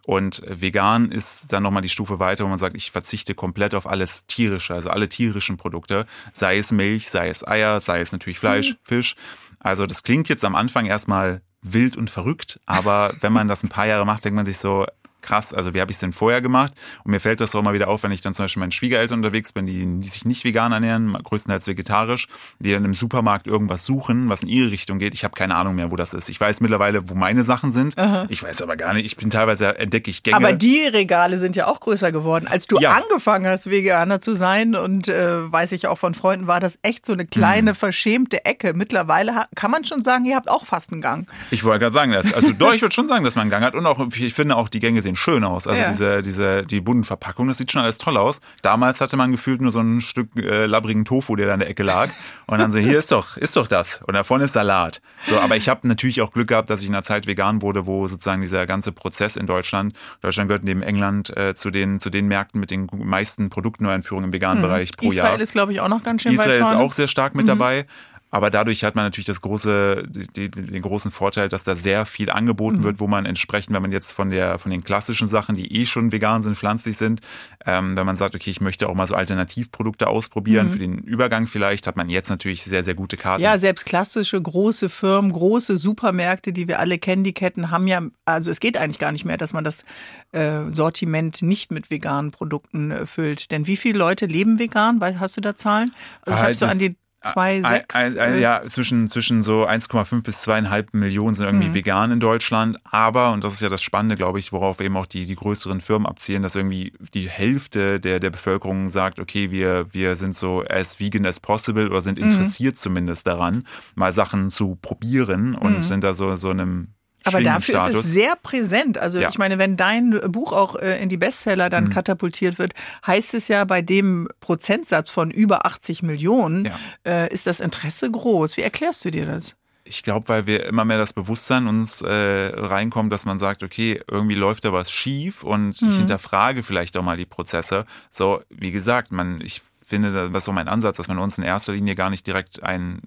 [0.06, 3.86] Und vegan ist dann nochmal die Stufe weiter, wo man sagt, ich verzichte komplett auf
[3.86, 8.38] alles tierische, also alle tierischen Produkte, sei es Milch, sei es Eier, sei es natürlich
[8.38, 8.76] Fleisch, mhm.
[8.82, 9.16] Fisch.
[9.60, 13.68] Also das klingt jetzt am Anfang erstmal wild und verrückt, aber wenn man das ein
[13.68, 14.84] paar Jahre macht, denkt man sich so,
[15.22, 16.72] krass, also wie habe ich es denn vorher gemacht?
[17.04, 19.18] Und mir fällt das auch mal wieder auf, wenn ich dann zum Beispiel meinen Schwiegereltern
[19.18, 23.84] unterwegs bin, die, die sich nicht vegan ernähren, größtenteils vegetarisch, die dann im Supermarkt irgendwas
[23.84, 25.14] suchen, was in ihre Richtung geht.
[25.14, 26.28] Ich habe keine Ahnung mehr, wo das ist.
[26.28, 27.96] Ich weiß mittlerweile, wo meine Sachen sind.
[27.98, 28.26] Aha.
[28.28, 29.06] Ich weiß aber gar nicht.
[29.06, 30.36] Ich bin teilweise entdecke ich Gänge.
[30.36, 32.46] Aber die Regale sind ja auch größer geworden.
[32.46, 32.96] Als du ja.
[32.96, 37.06] angefangen hast, Veganer zu sein und äh, weiß ich auch von Freunden, war das echt
[37.06, 37.76] so eine kleine, hm.
[37.76, 38.74] verschämte Ecke.
[38.74, 41.28] Mittlerweile kann man schon sagen, ihr habt auch fast einen Gang.
[41.50, 43.64] Ich wollte gerade sagen, dass, also doch, ich würde schon sagen, dass man einen Gang
[43.64, 45.66] hat und auch, ich finde auch, die Gänge sehen sehen schön aus.
[45.66, 45.88] Also ja.
[45.90, 48.40] diese, diese, die bunten Verpackungen, das sieht schon alles toll aus.
[48.62, 51.68] Damals hatte man gefühlt nur so ein Stück äh, labbrigen Tofu, der da in der
[51.68, 52.10] Ecke lag.
[52.46, 54.00] Und dann so, hier ist doch, ist doch das.
[54.06, 55.00] Und da vorne ist Salat.
[55.24, 57.86] So, aber ich habe natürlich auch Glück gehabt, dass ich in einer Zeit vegan wurde,
[57.86, 62.10] wo sozusagen dieser ganze Prozess in Deutschland, Deutschland gehört neben England äh, zu den, zu
[62.10, 64.62] den Märkten mit den meisten Produktneueinführungen im veganen mhm.
[64.62, 65.26] Bereich pro Israel Jahr.
[65.26, 66.76] Israel ist, glaube ich, auch noch ganz schön Israel weit vorne.
[66.76, 67.48] ist auch sehr stark mit mhm.
[67.48, 67.86] dabei.
[68.32, 72.30] Aber dadurch hat man natürlich das große, die, den großen Vorteil, dass da sehr viel
[72.30, 72.82] angeboten mhm.
[72.82, 75.84] wird, wo man entsprechend, wenn man jetzt von der, von den klassischen Sachen, die eh
[75.84, 77.20] schon vegan sind, pflanzlich sind,
[77.66, 80.70] ähm, wenn man sagt, okay, ich möchte auch mal so Alternativprodukte ausprobieren, mhm.
[80.70, 83.42] für den Übergang vielleicht, hat man jetzt natürlich sehr, sehr gute Karten.
[83.42, 88.00] Ja, selbst klassische große Firmen, große Supermärkte, die wir alle kennen, die Ketten haben ja,
[88.24, 89.84] also es geht eigentlich gar nicht mehr, dass man das
[90.32, 93.50] äh, Sortiment nicht mit veganen Produkten äh, füllt.
[93.50, 95.00] Denn wie viele Leute leben vegan?
[95.20, 95.90] Hast du da Zahlen?
[96.22, 97.94] Also ich habe so an die zwei, sechs?
[97.94, 101.74] Ein, ein, ja, zwischen, zwischen so 1,5 bis 2,5 Millionen sind irgendwie mhm.
[101.74, 102.78] vegan in Deutschland.
[102.84, 105.80] Aber, und das ist ja das Spannende, glaube ich, worauf eben auch die, die größeren
[105.80, 110.64] Firmen abzielen, dass irgendwie die Hälfte der, der Bevölkerung sagt, okay, wir, wir sind so
[110.68, 112.24] as vegan as possible oder sind mhm.
[112.24, 112.78] interessiert mhm.
[112.78, 115.82] zumindest daran, mal Sachen zu probieren und mhm.
[115.82, 116.88] sind da so, so einem
[117.24, 118.98] aber dafür ist es sehr präsent.
[118.98, 119.28] Also ja.
[119.28, 121.90] ich meine, wenn dein Buch auch äh, in die Bestseller dann mhm.
[121.90, 122.74] katapultiert wird,
[123.06, 126.78] heißt es ja bei dem Prozentsatz von über 80 Millionen, ja.
[127.06, 128.56] äh, ist das Interesse groß.
[128.56, 129.54] Wie erklärst du dir das?
[129.84, 134.00] Ich glaube, weil wir immer mehr das Bewusstsein uns äh, reinkommt, dass man sagt, okay,
[134.08, 135.88] irgendwie läuft da was schief und mhm.
[135.88, 137.84] ich hinterfrage vielleicht auch mal die Prozesse.
[138.08, 141.44] So, wie gesagt, man, ich finde, das ist so mein Ansatz, dass man uns in
[141.44, 143.02] erster Linie gar nicht direkt einen,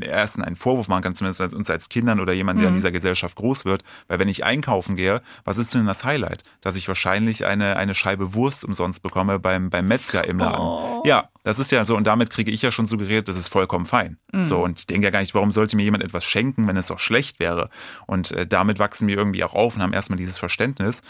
[0.00, 2.74] ersten einen Vorwurf machen kann, zumindest als, uns als Kindern oder jemand, der mhm.
[2.74, 3.82] in dieser Gesellschaft groß wird.
[4.08, 6.42] Weil wenn ich einkaufen gehe, was ist denn das Highlight?
[6.60, 10.60] Dass ich wahrscheinlich eine, eine Scheibe Wurst umsonst bekomme beim, beim Metzger im Laden.
[10.60, 11.02] Oh.
[11.04, 11.96] Ja, das ist ja so.
[11.96, 14.18] Und damit kriege ich ja schon suggeriert, das ist vollkommen fein.
[14.32, 14.42] Mhm.
[14.42, 16.86] So, und ich denke ja gar nicht, warum sollte mir jemand etwas schenken, wenn es
[16.86, 17.68] doch schlecht wäre?
[18.06, 21.02] Und äh, damit wachsen wir irgendwie auch auf und haben erstmal dieses Verständnis.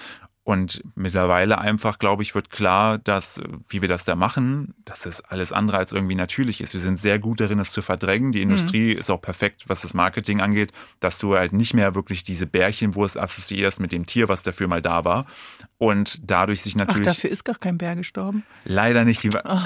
[0.45, 5.21] Und mittlerweile einfach, glaube ich, wird klar, dass, wie wir das da machen, dass es
[5.21, 6.73] alles andere als irgendwie natürlich ist.
[6.73, 8.33] Wir sind sehr gut darin, es zu verdrängen.
[8.33, 8.51] Die mhm.
[8.51, 8.99] Industrie mhm.
[8.99, 13.21] ist auch perfekt, was das Marketing angeht, dass du halt nicht mehr wirklich diese Bärchenwurst
[13.21, 15.27] assoziierst mit dem Tier, was dafür mal da war.
[15.79, 17.09] Und dadurch sich natürlich.
[17.09, 18.45] Ach, dafür ist gar kein Bär gestorben.
[18.65, 19.23] Leider nicht.
[19.23, 19.59] Die, oh.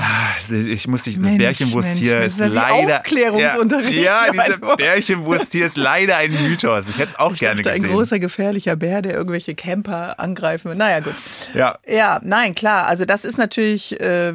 [0.51, 3.01] Ich muss dich, das Bärchenwursttier ist, ist leider.
[3.01, 4.03] Aufklärungsunterricht.
[4.03, 6.89] Ja, ja dieses Bärchenwursttier ist leider ein Mythos.
[6.89, 7.91] Ich hätte es auch ich gerne dachte, gesehen.
[7.91, 10.75] Ein großer gefährlicher Bär, der irgendwelche Camper angreifen will.
[10.75, 11.15] Naja, gut.
[11.55, 11.79] Ja.
[11.87, 12.87] Ja, nein, klar.
[12.87, 14.33] Also das ist natürlich äh,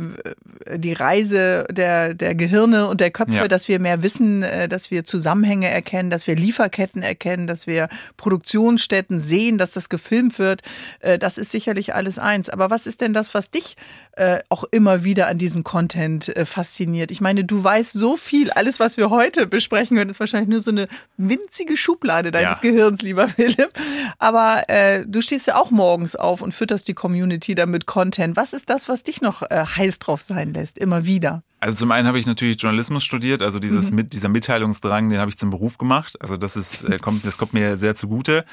[0.75, 3.47] die Reise der, der Gehirne und der Köpfe, ja.
[3.47, 7.89] dass wir mehr wissen, äh, dass wir Zusammenhänge erkennen, dass wir Lieferketten erkennen, dass wir
[8.17, 10.61] Produktionsstätten sehen, dass das gefilmt wird.
[10.99, 12.49] Äh, das ist sicher sicherlich alles eins.
[12.49, 13.75] Aber was ist denn das, was dich
[14.13, 17.11] äh, auch immer wieder an diesem Content äh, fasziniert?
[17.11, 18.51] Ich meine, du weißt so viel.
[18.51, 22.69] Alles, was wir heute besprechen können, ist wahrscheinlich nur so eine winzige Schublade deines ja.
[22.69, 23.71] Gehirns, lieber Philipp.
[24.19, 28.35] Aber äh, du stehst ja auch morgens auf und fütterst die Community damit Content.
[28.35, 30.77] Was ist das, was dich noch äh, heiß drauf sein lässt?
[30.77, 31.43] Immer wieder.
[31.61, 33.97] Also zum einen habe ich natürlich Journalismus studiert, also dieses mhm.
[33.97, 36.19] mit, dieser Mitteilungsdrang, den habe ich zum Beruf gemacht.
[36.19, 38.45] Also das ist äh, kommt, das kommt mir sehr zugute.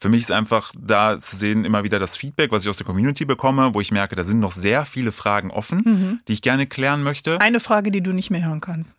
[0.00, 2.86] Für mich ist einfach da zu sehen immer wieder das Feedback, was ich aus der
[2.86, 6.20] Community bekomme, wo ich merke, da sind noch sehr viele Fragen offen, mhm.
[6.28, 7.40] die ich gerne klären möchte.
[7.40, 8.96] Eine Frage, die du nicht mehr hören kannst.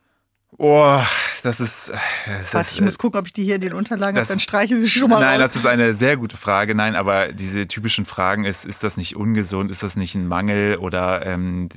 [0.58, 1.02] Oh,
[1.44, 1.92] das ist.
[2.26, 4.80] Das Warte, ich muss gucken, ob ich die hier in den Unterlagen habe, dann streiche
[4.80, 5.20] sie schon mal.
[5.20, 5.52] Nein, raus.
[5.52, 6.76] das ist eine sehr gute Frage.
[6.76, 9.70] Nein, aber diese typischen Fragen ist, ist das nicht ungesund?
[9.70, 10.78] Ist das nicht ein Mangel?
[10.78, 11.70] Oder ähm,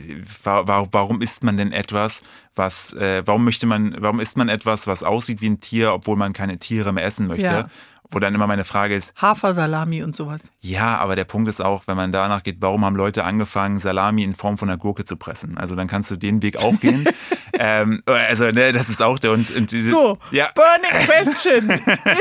[0.44, 2.22] warum isst man denn etwas,
[2.54, 6.16] was, äh, warum möchte man, warum isst man etwas, was aussieht wie ein Tier, obwohl
[6.16, 7.46] man keine Tiere mehr essen möchte?
[7.46, 7.64] Ja.
[8.10, 9.12] Wo dann immer meine Frage ist.
[9.20, 10.40] Hafersalami und sowas.
[10.60, 14.22] Ja, aber der Punkt ist auch, wenn man danach geht, warum haben Leute angefangen, Salami
[14.22, 15.58] in Form von einer Gurke zu pressen?
[15.58, 17.06] Also dann kannst du den Weg auch gehen.
[17.58, 20.50] ähm, also, ne, das ist auch der und, und diese, So, ja.
[20.54, 21.70] Burning Question.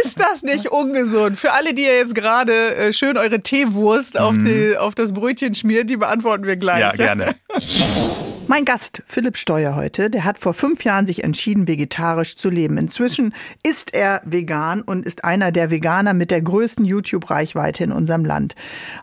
[0.02, 1.38] ist das nicht ungesund?
[1.38, 4.46] Für alle, die ihr jetzt gerade äh, schön eure Teewurst auf, mhm.
[4.46, 6.80] die, auf das Brötchen schmiert, die beantworten wir gleich.
[6.80, 7.36] Ja, gerne.
[8.50, 12.78] Mein Gast, Philipp Steuer heute, der hat vor fünf Jahren sich entschieden, vegetarisch zu leben.
[12.78, 18.24] Inzwischen ist er vegan und ist einer der Veganer mit der größten YouTube-Reichweite in unserem
[18.24, 18.56] Land.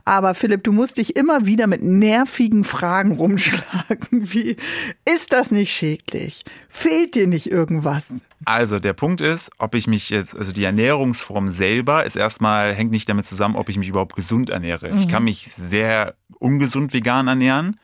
[0.07, 4.57] Aber Philipp, du musst dich immer wieder mit nervigen Fragen rumschlagen, wie,
[5.04, 6.42] ist das nicht schädlich?
[6.70, 8.14] Fehlt dir nicht irgendwas?
[8.46, 12.92] Also der Punkt ist, ob ich mich jetzt, also die Ernährungsform selber ist erstmal, hängt
[12.92, 14.90] nicht damit zusammen, ob ich mich überhaupt gesund ernähre.
[14.90, 14.96] Mhm.
[14.96, 17.76] Ich kann mich sehr ungesund vegan ernähren.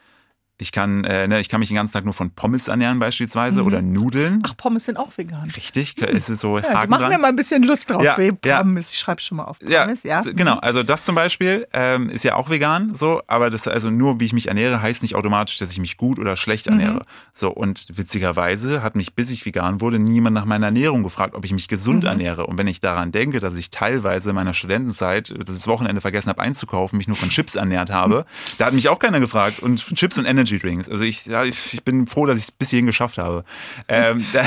[0.61, 3.63] Ich kann, äh, ne, ich kann mich den ganzen Tag nur von Pommes ernähren beispielsweise
[3.63, 3.67] mhm.
[3.67, 4.43] oder Nudeln.
[4.47, 5.51] Ach, Pommes sind auch vegan.
[5.57, 8.03] Richtig, es ist so ja, Haken Machen wir mal ein bisschen Lust drauf.
[8.03, 10.03] Ja, Pommes, ich schreibe schon mal auf Pommes.
[10.03, 10.33] Ja, ja.
[10.33, 10.59] genau.
[10.59, 14.27] Also das zum Beispiel ähm, ist ja auch vegan, so, aber das also nur, wie
[14.27, 16.79] ich mich ernähre, heißt nicht automatisch, dass ich mich gut oder schlecht mhm.
[16.79, 17.01] ernähre.
[17.01, 17.31] Mhm.
[17.33, 21.45] So und witzigerweise hat mich, bis ich vegan wurde, niemand nach meiner Ernährung gefragt, ob
[21.47, 22.11] ich mich gesund mhm.
[22.11, 22.47] ernähre.
[22.47, 26.43] Und wenn ich daran denke, dass ich teilweise in meiner Studentenzeit das Wochenende vergessen habe
[26.43, 28.27] einzukaufen, mich nur von Chips ernährt habe,
[28.59, 29.61] da hat mich auch keiner gefragt.
[29.61, 30.89] Und Chips und Energy Drinks.
[30.89, 33.45] Also ich ja, ich, ich bin froh, dass ich es bis hierhin geschafft habe.
[33.89, 34.45] Ähm, da,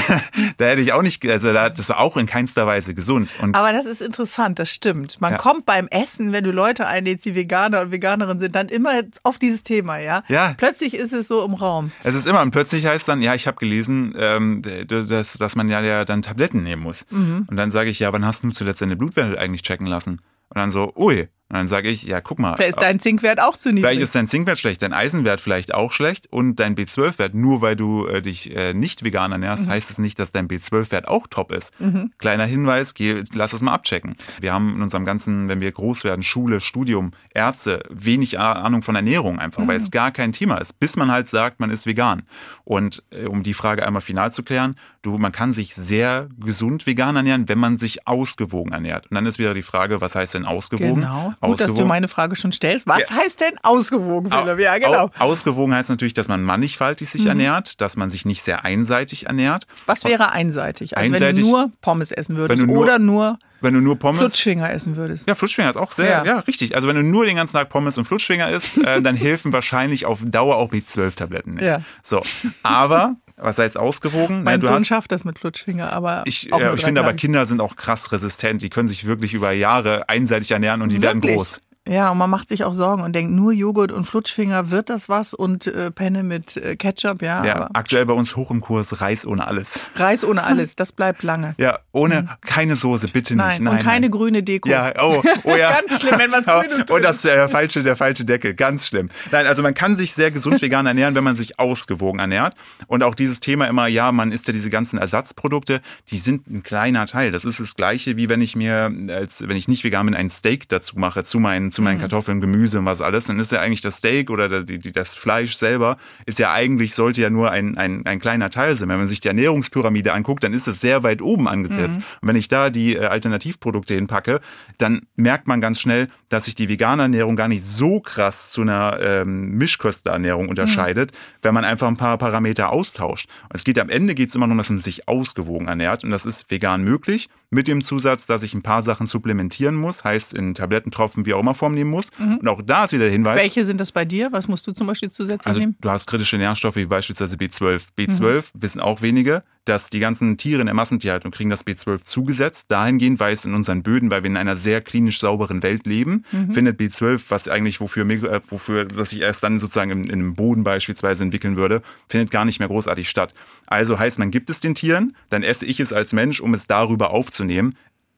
[0.58, 3.30] da, hätte ich auch nicht, also da, das war auch in keinster Weise gesund.
[3.42, 5.22] Und Aber das ist interessant, das stimmt.
[5.22, 5.38] Man ja.
[5.38, 9.40] kommt beim Essen, wenn du Leute einlädst, die Veganer und Veganerinnen sind, dann immer auf
[9.40, 10.24] dieses Thema, ja?
[10.28, 10.54] Ja.
[10.58, 11.92] Plötzlich ist es so im Raum.
[12.04, 15.70] Es ist immer, und plötzlich heißt dann, ja, ich habe gelesen, ähm, dass, dass man
[15.70, 17.06] ja, ja dann Tabletten nehmen muss.
[17.10, 17.48] Mhm.
[17.50, 20.22] Und dann sage ich, ja, wann hast du zuletzt deine Blutwerte eigentlich checken lassen?
[20.50, 22.56] Und dann so, ui, und dann sage ich, ja, guck mal.
[22.56, 23.84] Vielleicht ist dein Zinkwert auch zu niedrig.
[23.84, 27.76] Vielleicht ist dein Zinkwert schlecht, dein Eisenwert vielleicht auch schlecht und dein B12-Wert, nur weil
[27.76, 29.70] du äh, dich äh, nicht vegan ernährst, mhm.
[29.70, 31.80] heißt es nicht, dass dein B12-Wert auch top ist.
[31.80, 32.12] Mhm.
[32.18, 34.16] Kleiner Hinweis, geh, lass es mal abchecken.
[34.40, 38.96] Wir haben in unserem ganzen, wenn wir groß werden, Schule, Studium, Ärzte, wenig Ahnung von
[38.96, 39.68] Ernährung einfach, mhm.
[39.68, 42.24] weil es gar kein Thema ist, bis man halt sagt, man ist vegan.
[42.64, 46.88] Und äh, um die Frage einmal final zu klären, du, man kann sich sehr gesund
[46.88, 49.06] vegan ernähren, wenn man sich ausgewogen ernährt.
[49.12, 51.02] Und dann ist wieder die Frage, was heißt denn ausgewogen?
[51.02, 51.34] Genau.
[51.42, 52.88] Gut, dass du meine Frage schon stellst.
[52.88, 53.18] Was ja.
[53.18, 54.60] heißt denn ausgewogen, Philipp?
[54.60, 55.12] Ja, genau.
[55.20, 57.30] Ausgewogen heißt natürlich, dass man mannigfaltig sich mhm.
[57.30, 59.68] ernährt, dass man sich nicht sehr einseitig ernährt.
[59.86, 60.98] Was wäre einseitig?
[60.98, 64.20] Also einseitig, wenn du nur Pommes essen würdest nur, oder nur wenn du nur Pommes.
[64.20, 65.28] Flutschfinger essen würdest.
[65.28, 66.26] Ja, Flutschfinger ist auch sehr, ja.
[66.26, 66.76] ja, richtig.
[66.76, 70.06] Also wenn du nur den ganzen Tag Pommes und Flutschfinger isst, äh, dann helfen wahrscheinlich
[70.06, 71.64] auf Dauer auch B12-Tabletten nicht.
[71.64, 71.82] Ja.
[72.04, 72.22] So.
[72.62, 74.44] Aber was heißt ausgewogen?
[74.44, 76.24] Mein ja, Sohn hast, schafft das mit Flutschfinger, aber.
[76.26, 78.62] Ich, äh, ich finde aber, Kinder sind auch krass resistent.
[78.62, 81.24] Die können sich wirklich über Jahre einseitig ernähren und die wirklich?
[81.24, 81.62] werden groß.
[81.88, 85.10] Ja, und man macht sich auch Sorgen und denkt, nur Joghurt und Flutschfinger, wird das
[85.10, 85.34] was?
[85.34, 87.44] Und äh, Penne mit äh, Ketchup, ja.
[87.44, 89.82] Ja, aktuell bei uns hoch im Kurs Reis ohne alles.
[89.96, 91.56] Reis ohne alles, das bleibt lange.
[91.58, 93.44] Ja, ohne, keine Soße, bitte nicht.
[93.44, 94.12] Nein, Nein, und keine nein.
[94.12, 94.70] grüne Deko.
[94.70, 95.72] Ja, oh, oh ja.
[95.72, 99.10] Ganz schlimm, wenn was Grünes drin Und das der falsche, der falsche Deckel, ganz schlimm.
[99.32, 102.56] Nein, also man kann sich sehr gesund vegan ernähren, wenn man sich ausgewogen ernährt.
[102.88, 106.64] Und auch dieses Thema immer, ja, man isst ja diese ganzen Ersatzprodukte, die sind ein
[106.64, 107.32] kleiner Teil.
[107.32, 110.30] Das ist das Gleiche, wie wenn ich mir, als wenn ich nicht vegan bin, ein
[110.30, 111.86] Steak dazu mache, zu meinen, zu Mhm.
[111.86, 113.26] meinen Kartoffeln, Gemüse und was alles.
[113.26, 116.96] Dann ist ja eigentlich das Steak oder die, die, das Fleisch selber, ist ja eigentlich,
[116.96, 118.90] sollte ja nur ein, ein, ein kleiner Teil sein.
[118.90, 121.98] Wenn man sich die Ernährungspyramide anguckt, dann ist es sehr weit oben angesetzt.
[121.98, 122.04] Mhm.
[122.22, 124.40] Und wenn ich da die äh, Alternativprodukte hinpacke,
[124.78, 128.62] dann merkt man ganz schnell, dass sich die vegane Ernährung gar nicht so krass zu
[128.62, 133.30] einer ähm, Mischköstlerernährung unterscheidet, wenn man einfach ein paar Parameter austauscht.
[133.50, 136.10] Und es geht am Ende geht es immer darum, dass man sich ausgewogen ernährt und
[136.12, 140.34] das ist vegan möglich mit dem Zusatz, dass ich ein paar Sachen supplementieren muss, heißt
[140.34, 142.10] in Tablettentropfen wie auch immer Form nehmen muss.
[142.20, 143.38] Und auch da ist wieder der Hinweis.
[143.38, 144.30] Welche sind das bei dir?
[144.32, 145.76] Was musst du zum Beispiel zusätzlich Also nehmen?
[145.80, 147.82] du hast kritische Nährstoffe wie beispielsweise B12.
[147.98, 152.66] B12 wissen auch wenige, dass die ganzen Tiere in der Massentierhaltung kriegen das B12 zugesetzt.
[152.70, 156.26] Dahingehend, weil es in unseren Böden, weil wir in einer sehr klinisch sauberen Welt leben,
[156.52, 160.64] findet B12, was eigentlich wofür, äh, wofür das sich erst dann sozusagen im, im Boden
[160.64, 163.34] beispielsweise entwickeln würde, findet gar nicht mehr großartig statt.
[163.68, 166.68] Also heißt, man gibt es den Tieren, dann esse ich es als Mensch, um es
[166.68, 167.76] darüber aufzunehmen.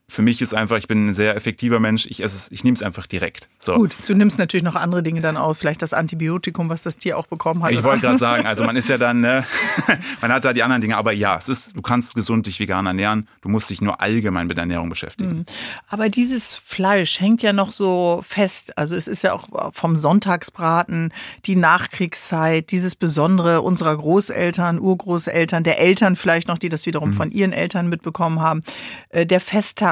[0.08, 2.76] Für mich ist einfach, ich bin ein sehr effektiver Mensch, ich esse es, ich nehme
[2.76, 3.50] es einfach direkt.
[3.58, 3.74] So.
[3.74, 7.18] Gut, du nimmst natürlich noch andere Dinge dann auf, vielleicht das Antibiotikum, was das Tier
[7.18, 7.72] auch bekommen hat.
[7.72, 9.46] Ich wollte gerade sagen, also man ist ja dann, ne,
[10.22, 12.86] man hat da die anderen Dinge, aber ja, es ist, du kannst gesund dich vegan
[12.86, 15.46] ernähren, du musst dich nur allgemein mit Ernährung beschäftigen.
[15.88, 18.78] Aber dieses Fleisch hängt ja noch so fest.
[18.78, 21.14] Also es ist ja auch vom Sonntagsbraten,
[21.46, 27.32] die Nachkriegszeit, dieses Besondere unserer Großeltern, Urgroßeltern, der Eltern vielleicht noch, die das wiederum von
[27.32, 28.62] ihren Eltern mitbekommen haben,
[29.10, 29.40] äh, der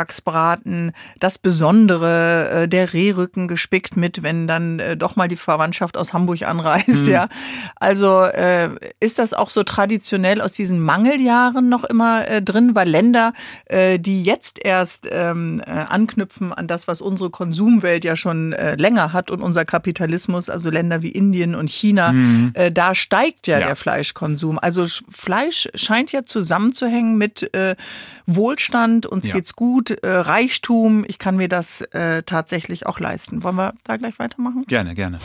[0.03, 5.97] Festtagsbraten, das Besondere, äh, der Rehrücken gespickt mit, wenn dann äh, doch mal die Verwandtschaft
[5.97, 7.27] aus Hamburg anreist, ja.
[7.75, 13.33] Also äh, ist das auch so traditionell aus diesen Mangeljahren noch immer drin, weil Länder,
[13.71, 19.31] die jetzt erst ähm, äh, anknüpfen an das, was unsere Konsumwelt ja schon länger hat
[19.31, 22.13] und unser Kapitalismus, also Länder wie Indien und China,
[22.53, 23.67] äh, da steigt ja, Ja.
[23.67, 24.59] der Fleischkonsum.
[24.59, 27.49] Also Sch- Fleisch scheint ja zusammenzuhängen mit
[28.25, 29.33] Wohlstand, uns Ja.
[29.33, 33.43] geht's gut, äh, Reichtum, ich kann mir das äh, tatsächlich auch leisten.
[33.43, 34.65] Wollen wir da gleich weitermachen?
[34.67, 35.19] Gerne, gerne.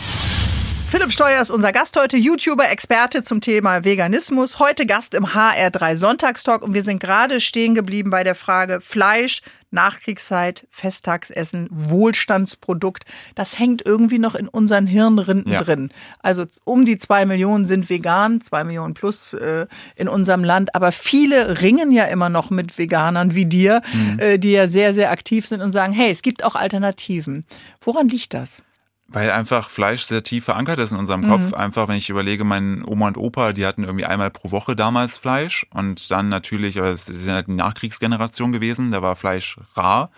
[0.90, 4.59] Philipp Steuer ist unser Gast heute, YouTuber, Experte zum Thema Veganismus.
[4.59, 9.42] Heute Gast im HR3 Sonntagstalk und wir sind gerade stehen geblieben bei der Frage Fleisch,
[9.70, 13.05] Nachkriegszeit, Festtagsessen, Wohlstandsprodukt.
[13.35, 15.62] Das hängt irgendwie noch in unseren Hirnrinden Ja.
[15.62, 15.90] drin.
[16.20, 20.74] Also um die zwei Millionen sind vegan, zwei Millionen plus äh, in unserem Land.
[20.74, 23.83] Aber viele ringen ja immer noch mit Veganern wie dir,
[24.16, 27.44] äh, die ja sehr, sehr aktiv sind und sagen, hey, es gibt auch Alternativen.
[27.83, 28.62] Woran liegt das?
[29.10, 31.28] Weil einfach Fleisch sehr tief verankert ist in unserem Mhm.
[31.28, 31.54] Kopf.
[31.54, 35.16] Einfach, wenn ich überlege, mein Oma und Opa, die hatten irgendwie einmal pro Woche damals
[35.16, 40.10] Fleisch und dann natürlich, aber sie sind halt die Nachkriegsgeneration gewesen, da war Fleisch rar.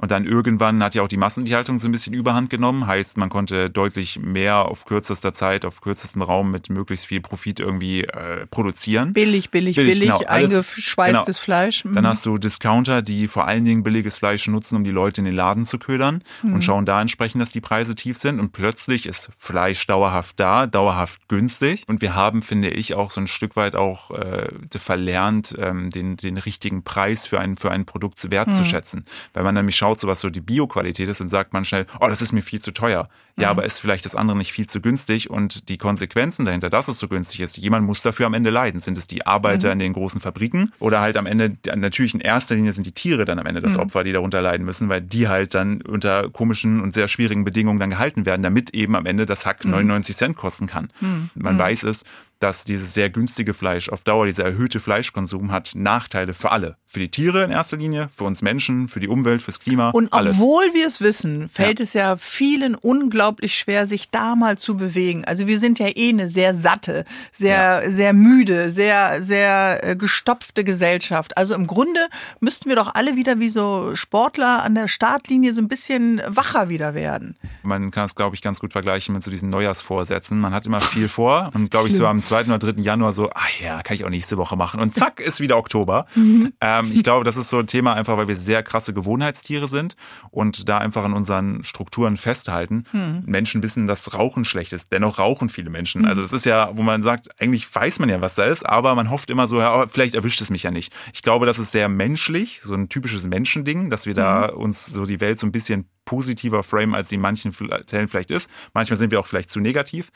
[0.00, 2.86] Und dann irgendwann hat ja auch die Massentierhaltung so ein bisschen Überhand genommen.
[2.86, 7.58] Heißt, man konnte deutlich mehr auf kürzester Zeit, auf kürzestem Raum mit möglichst viel Profit
[7.58, 9.12] irgendwie äh, produzieren.
[9.12, 10.20] Billig, billig, Billig, billig, genau.
[10.28, 11.44] Alles- eingeschweißtes genau.
[11.44, 11.84] Fleisch.
[11.84, 11.94] Mhm.
[11.94, 15.24] Dann hast du Discounter, die vor allen Dingen billiges Fleisch nutzen, um die Leute in
[15.24, 16.52] den Laden zu ködern Mhm.
[16.54, 18.38] und schauen da entsprechend, dass die Preise tief sind.
[18.38, 21.82] Und plötzlich ist Fleisch dauerhaft da, dauerhaft günstig.
[21.88, 24.46] Und wir haben, finde ich, auch so ein Stück weit auch äh,
[24.78, 28.30] verlernt, ähm, den, den richtigen Preis für ein, für ein Produkt Mhm.
[28.30, 29.04] wertzuschätzen.
[29.34, 32.08] Weil man nämlich schaut, so was so die Bioqualität ist, dann sagt man schnell, oh,
[32.08, 33.08] das ist mir viel zu teuer.
[33.36, 33.42] Mhm.
[33.42, 36.88] Ja, aber ist vielleicht das andere nicht viel zu günstig und die Konsequenzen dahinter, dass
[36.88, 38.80] es so günstig ist, jemand muss dafür am Ende leiden.
[38.80, 42.56] Sind es die Arbeiter in den großen Fabriken oder halt am Ende, natürlich in erster
[42.56, 45.28] Linie sind die Tiere dann am Ende das Opfer, die darunter leiden müssen, weil die
[45.28, 49.26] halt dann unter komischen und sehr schwierigen Bedingungen dann gehalten werden, damit eben am Ende
[49.26, 50.90] das Hack 99 Cent kosten kann.
[51.34, 52.04] Man weiß es,
[52.40, 56.76] dass dieses sehr günstige Fleisch auf Dauer, dieser erhöhte Fleischkonsum hat Nachteile für alle.
[56.86, 60.12] Für die Tiere in erster Linie, für uns Menschen, für die Umwelt, fürs Klima, Und
[60.12, 60.34] alles.
[60.34, 65.24] obwohl wir es wissen, fällt es ja vielen unglaublich schwer, sich da mal zu bewegen.
[65.24, 70.64] Also wir sind ja eh eine sehr satte, sehr, sehr müde, sehr, sehr äh, gestopfte
[70.64, 71.36] Gesellschaft.
[71.36, 72.08] Also im Grunde
[72.40, 76.68] müssten wir doch alle wieder wie so Sportler an der Startlinie so ein bisschen wacher
[76.68, 77.36] wieder werden.
[77.62, 80.38] Man kann es, glaube ich, ganz gut vergleichen mit so diesen Neujahrsvorsätzen.
[80.38, 82.44] Man hat immer viel vor und, glaube ich, so am 2.
[82.44, 82.80] oder 3.
[82.82, 84.80] Januar so, ah ja, kann ich auch nächste Woche machen.
[84.80, 86.06] Und zack, ist wieder Oktober.
[86.60, 89.96] Ähm, ich glaube, das ist so ein Thema einfach, weil wir sehr krasse Gewohnheitstiere sind
[90.30, 92.84] und da einfach an unseren Strukturen festhalten.
[93.26, 94.90] Menschen wissen, dass Rauchen schlecht ist.
[94.92, 96.04] Dennoch rauchen viele Menschen.
[96.04, 98.94] Also das ist ja, wo man sagt, eigentlich weiß man ja, was da ist, aber
[98.94, 100.92] man hofft immer so, ja, aber vielleicht erwischt es mich ja nicht.
[101.12, 105.04] Ich glaube, das ist sehr menschlich, so ein typisches Menschending, dass wir da uns so
[105.04, 108.50] die Welt so ein bisschen positiver Frame, als sie in manchen Fällen vielleicht ist.
[108.72, 110.08] Manchmal sind wir auch vielleicht zu negativ.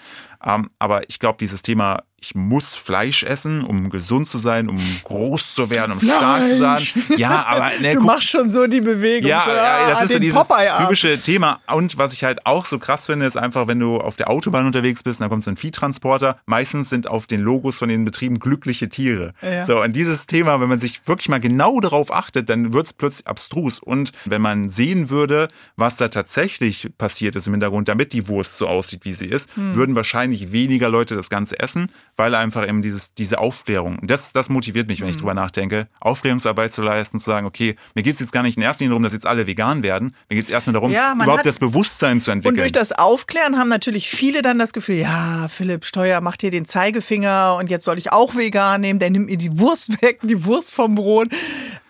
[0.43, 4.81] Ähm, aber ich glaube, dieses Thema ich muss Fleisch essen, um gesund zu sein, um
[5.03, 6.17] groß zu werden, um Fleisch.
[6.17, 7.19] stark zu sein.
[7.19, 9.29] Ja, aber ne, du guck, machst schon so die Bewegung.
[9.29, 11.61] Ja, so, ja das ah, ist so dieses typische Thema.
[11.67, 14.67] Und was ich halt auch so krass finde, ist einfach, wenn du auf der Autobahn
[14.67, 16.39] unterwegs bist, dann kommt so ein Viehtransporter.
[16.47, 19.35] Meistens sind auf den Logos von den Betrieben glückliche Tiere.
[19.43, 19.67] Ja.
[19.67, 22.93] So, und dieses Thema, wenn man sich wirklich mal genau darauf achtet, dann wird es
[22.93, 23.81] plötzlich abstrus.
[23.81, 28.59] Und wenn man sehen würde, was da tatsächlich passiert ist im Hintergrund, damit die Wurst
[28.59, 29.75] so aussieht, wie sie ist, hm.
[29.75, 34.49] würden wahrscheinlich weniger Leute das Ganze essen weil einfach eben dieses, diese Aufklärung, das, das
[34.49, 35.21] motiviert mich, wenn ich mhm.
[35.21, 38.63] drüber nachdenke, Aufklärungsarbeit zu leisten, zu sagen, okay, mir geht es jetzt gar nicht in
[38.63, 41.47] erster Linie darum, dass jetzt alle vegan werden, mir geht es erstmal darum, ja, überhaupt
[41.47, 42.55] das Bewusstsein zu entwickeln.
[42.55, 46.51] Und durch das Aufklären haben natürlich viele dann das Gefühl, ja, Philipp Steuer macht hier
[46.51, 50.21] den Zeigefinger und jetzt soll ich auch vegan nehmen, der nimmt mir die Wurst weg,
[50.23, 51.29] die Wurst vom Brot.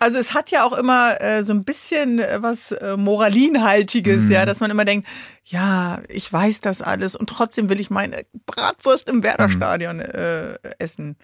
[0.03, 4.31] Also es hat ja auch immer äh, so ein bisschen äh, was äh, Moralinhaltiges, mhm.
[4.31, 5.07] ja, dass man immer denkt,
[5.45, 10.03] ja, ich weiß das alles und trotzdem will ich meine Bratwurst im Werderstadion mhm.
[10.03, 11.15] äh, essen.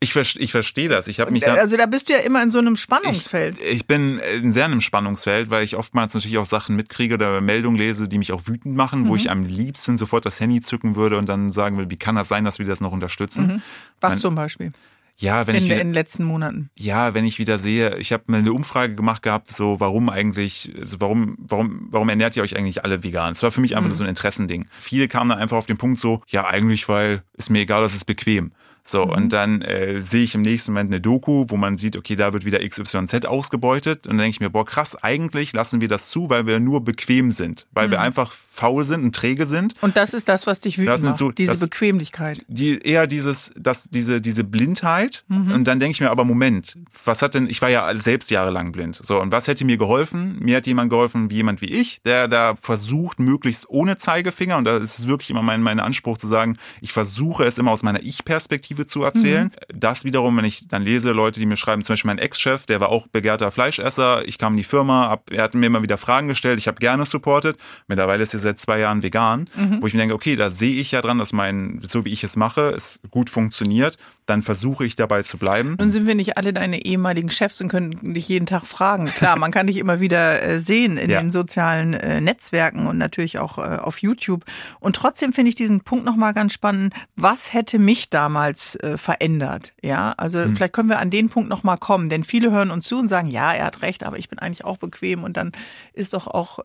[0.00, 1.08] Ich, ich verstehe das.
[1.08, 3.58] Ich habe mich da, also da bist du ja immer in so einem Spannungsfeld.
[3.58, 7.40] Ich, ich bin in sehr einem Spannungsfeld, weil ich oftmals natürlich auch Sachen mitkriege oder
[7.40, 9.08] Meldungen lese, die mich auch wütend machen, mhm.
[9.08, 12.16] wo ich am liebsten sofort das Handy zücken würde und dann sagen will, wie kann
[12.16, 13.46] das sein, dass wir das noch unterstützen?
[13.46, 13.62] Mhm.
[14.00, 14.72] Was Man, zum Beispiel?
[15.20, 16.70] Ja, wenn in, ich wieder, in den letzten Monaten.
[16.78, 20.72] Ja, wenn ich wieder sehe, ich habe mal eine Umfrage gemacht gehabt, so warum eigentlich,
[20.78, 23.34] also warum, warum, warum ernährt ihr euch eigentlich alle vegan?
[23.34, 23.94] Es war für mich einfach mhm.
[23.94, 24.66] so ein Interessending.
[24.80, 27.94] Viele kamen dann einfach auf den Punkt so, ja eigentlich, weil ist mir egal, das
[27.94, 28.52] ist bequem.
[28.84, 29.12] So, mhm.
[29.12, 32.32] und dann äh, sehe ich im nächsten Moment eine Doku, wo man sieht, okay, da
[32.32, 34.06] wird wieder XYZ ausgebeutet.
[34.06, 36.84] Und dann denke ich mir, boah, krass, eigentlich lassen wir das zu, weil wir nur
[36.84, 37.66] bequem sind.
[37.72, 37.92] Weil mhm.
[37.92, 39.74] wir einfach faul sind und träge sind.
[39.80, 42.44] Und das ist das, was dich wütend macht, so, diese das, Bequemlichkeit.
[42.48, 45.24] Die, eher dieses, das, diese, diese Blindheit.
[45.28, 45.52] Mhm.
[45.52, 48.72] Und dann denke ich mir, aber Moment, was hat denn, ich war ja selbst jahrelang
[48.72, 48.96] blind.
[48.96, 50.38] So, und was hätte mir geholfen?
[50.40, 54.64] Mir hat jemand geholfen, wie jemand wie ich, der da versucht, möglichst ohne Zeigefinger, und
[54.64, 57.82] da ist es wirklich immer mein, mein Anspruch zu sagen, ich versuche es immer aus
[57.82, 59.44] meiner Ich-Perspektive Perspektive zu erzählen.
[59.44, 59.80] Mhm.
[59.80, 62.80] Das wiederum, wenn ich dann lese, Leute, die mir schreiben, zum Beispiel mein Ex-Chef, der
[62.80, 64.26] war auch begehrter Fleischesser.
[64.26, 66.78] Ich kam in die Firma, ab, er hat mir immer wieder Fragen gestellt, ich habe
[66.78, 67.58] gerne supportet.
[67.88, 69.78] Mittlerweile ist er seit zwei Jahren vegan, mhm.
[69.80, 72.24] wo ich mir denke, okay, da sehe ich ja dran, dass mein, so wie ich
[72.24, 73.96] es mache, es gut funktioniert
[74.30, 75.76] dann versuche ich dabei zu bleiben.
[75.78, 79.06] Nun sind wir nicht alle deine ehemaligen Chefs und können dich jeden Tag fragen.
[79.06, 81.20] Klar, man kann dich immer wieder äh, sehen in ja.
[81.20, 84.44] den sozialen äh, Netzwerken und natürlich auch äh, auf YouTube.
[84.78, 86.94] Und trotzdem finde ich diesen Punkt nochmal ganz spannend.
[87.16, 89.72] Was hätte mich damals verändert?
[89.82, 90.54] Ja, also hm.
[90.54, 93.28] vielleicht können wir an den Punkt nochmal kommen, denn viele hören uns zu und sagen,
[93.28, 95.50] ja, er hat recht, aber ich bin eigentlich auch bequem und dann
[95.92, 96.60] ist doch auch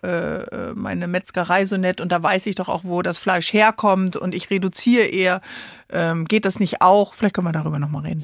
[0.76, 4.36] meine Metzgerei so nett und da weiß ich doch auch, wo das Fleisch herkommt und
[4.36, 5.42] ich reduziere eher.
[5.92, 7.14] Ähm, geht das nicht auch?
[7.14, 8.24] Vielleicht können wir darüber nochmal reden.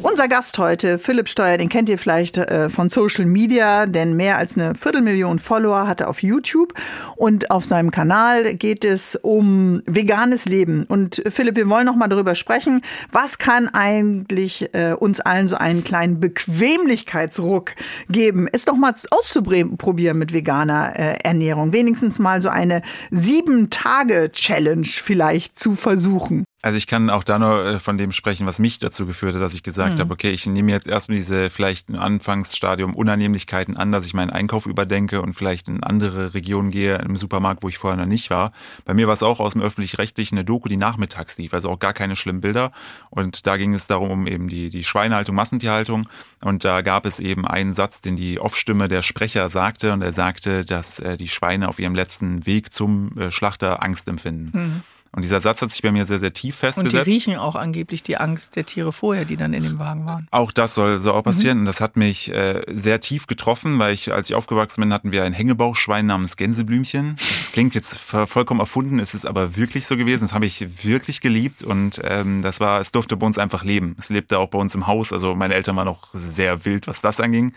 [0.00, 4.38] Unser Gast heute, Philipp Steuer, den kennt ihr vielleicht äh, von Social Media, denn mehr
[4.38, 6.72] als eine Viertelmillion Follower hat er auf YouTube.
[7.16, 10.84] Und auf seinem Kanal geht es um veganes Leben.
[10.84, 15.82] Und Philipp, wir wollen nochmal darüber sprechen, was kann eigentlich äh, uns allen so einen
[15.82, 17.74] kleinen Bequemlichkeitsruck
[18.08, 18.48] geben?
[18.52, 21.72] Es doch mal auszuprobieren mit veganer äh, Ernährung.
[21.72, 26.44] Wenigstens mal so eine Sieben-Tage-Challenge vielleicht zu versuchen.
[26.60, 29.40] Also ich kann auch da nur äh, von dem sprechen, was mich dazu geführt hat,
[29.40, 30.00] dass ich gesagt mhm.
[30.00, 34.30] habe, okay, ich nehme jetzt erstmal diese vielleicht im Anfangsstadium Unannehmlichkeiten an, dass ich meinen
[34.30, 38.30] Einkauf überdenke und vielleicht in andere Regionen gehe, im Supermarkt, wo ich vorher noch nicht
[38.30, 38.50] war.
[38.84, 41.78] Bei mir war es auch aus dem Öffentlich-Rechtlichen eine Doku, die nachmittags lief, also auch
[41.78, 42.72] gar keine schlimmen Bilder.
[43.10, 46.08] Und da ging es darum, um eben die, die Schweinehaltung, Massentierhaltung.
[46.40, 49.92] Und da gab es eben einen Satz, den die Off-Stimme der Sprecher sagte.
[49.92, 54.08] Und er sagte, dass äh, die Schweine auf ihrem letzten Weg zum äh, Schlachter Angst
[54.08, 54.50] empfinden.
[54.52, 54.82] Mhm.
[55.12, 56.94] Und dieser Satz hat sich bei mir sehr, sehr tief festgesetzt.
[56.94, 60.06] Und die riechen auch angeblich die Angst der Tiere vorher, die dann in dem Wagen
[60.06, 60.28] waren.
[60.30, 61.58] Auch das soll, soll auch passieren.
[61.58, 61.62] Mhm.
[61.62, 65.12] Und das hat mich äh, sehr tief getroffen, weil ich, als ich aufgewachsen bin, hatten
[65.12, 67.16] wir ein Hängebauchschwein namens Gänseblümchen.
[67.16, 70.24] Das klingt jetzt vollkommen erfunden, es ist aber wirklich so gewesen.
[70.24, 73.96] Das habe ich wirklich geliebt und ähm, das war, es durfte bei uns einfach leben.
[73.98, 75.12] Es lebte auch bei uns im Haus.
[75.12, 77.52] Also meine Eltern waren noch sehr wild, was das anging.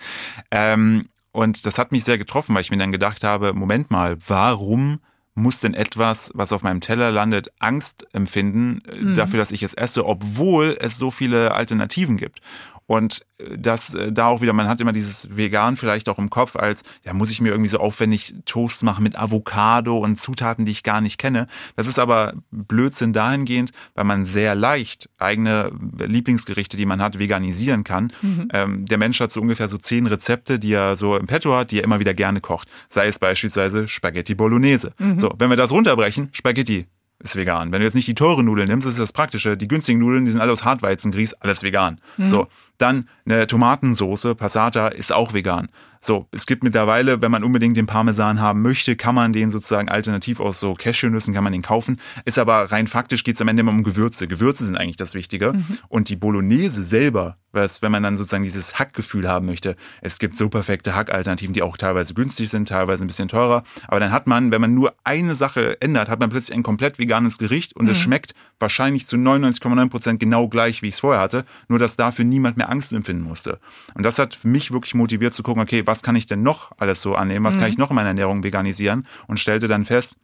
[0.51, 4.17] Ähm, und das hat mich sehr getroffen, weil ich mir dann gedacht habe, Moment mal,
[4.27, 4.99] warum
[5.33, 9.15] muss denn etwas, was auf meinem Teller landet, Angst empfinden äh, mhm.
[9.15, 12.41] dafür, dass ich es esse, obwohl es so viele Alternativen gibt.
[12.87, 16.29] Und äh, das äh, da auch wieder, man hat immer dieses Vegan vielleicht auch im
[16.29, 20.65] Kopf als, ja, muss ich mir irgendwie so aufwendig Toast machen mit Avocado und Zutaten,
[20.65, 21.47] die ich gar nicht kenne.
[21.75, 27.83] Das ist aber Blödsinn dahingehend, weil man sehr leicht eigene Lieblingsgerichte, die man hat, veganisieren
[27.83, 28.13] kann.
[28.21, 28.47] Mhm.
[28.53, 31.71] Ähm, der Mensch hat so ungefähr so zehn Rezepte, die er so im Petto hat,
[31.71, 32.67] die er immer wieder gerne kocht.
[32.89, 34.93] Sei es beispielsweise Spaghetti Bolognese.
[34.97, 35.19] Mhm.
[35.19, 36.87] So, wenn wir das runterbrechen, Spaghetti
[37.23, 37.71] ist vegan.
[37.71, 39.57] Wenn du jetzt nicht die teuren Nudeln nimmst, ist das Praktische.
[39.57, 42.01] Die günstigen Nudeln, die sind alle aus Hartweizengrieß, alles vegan.
[42.17, 42.27] Mhm.
[42.27, 42.47] So,
[42.81, 45.69] dann eine Tomatensoße, Passata, ist auch vegan.
[46.03, 49.88] So, es gibt mittlerweile, wenn man unbedingt den Parmesan haben möchte, kann man den sozusagen
[49.88, 52.01] alternativ aus so Cashewnüssen kann man den kaufen.
[52.25, 54.27] Ist aber rein faktisch geht es am Ende immer um Gewürze.
[54.27, 55.53] Gewürze sind eigentlich das Wichtige.
[55.53, 55.77] Mhm.
[55.89, 60.36] Und die Bolognese selber, was, wenn man dann sozusagen dieses Hackgefühl haben möchte, es gibt
[60.36, 63.61] so perfekte Hackalternativen, die auch teilweise günstig sind, teilweise ein bisschen teurer.
[63.88, 66.97] Aber dann hat man, wenn man nur eine Sache ändert, hat man plötzlich ein komplett
[66.97, 67.91] veganes Gericht und mhm.
[67.91, 71.45] es schmeckt wahrscheinlich zu 99,9 Prozent genau gleich, wie ich es vorher hatte.
[71.67, 73.59] Nur, dass dafür niemand mehr Angst empfinden musste.
[73.93, 77.01] Und das hat mich wirklich motiviert zu gucken, okay, was kann ich denn noch alles
[77.01, 77.45] so annehmen?
[77.45, 77.59] Was mhm.
[77.59, 79.05] kann ich noch in meiner Ernährung veganisieren?
[79.28, 80.15] Und stellte dann fest,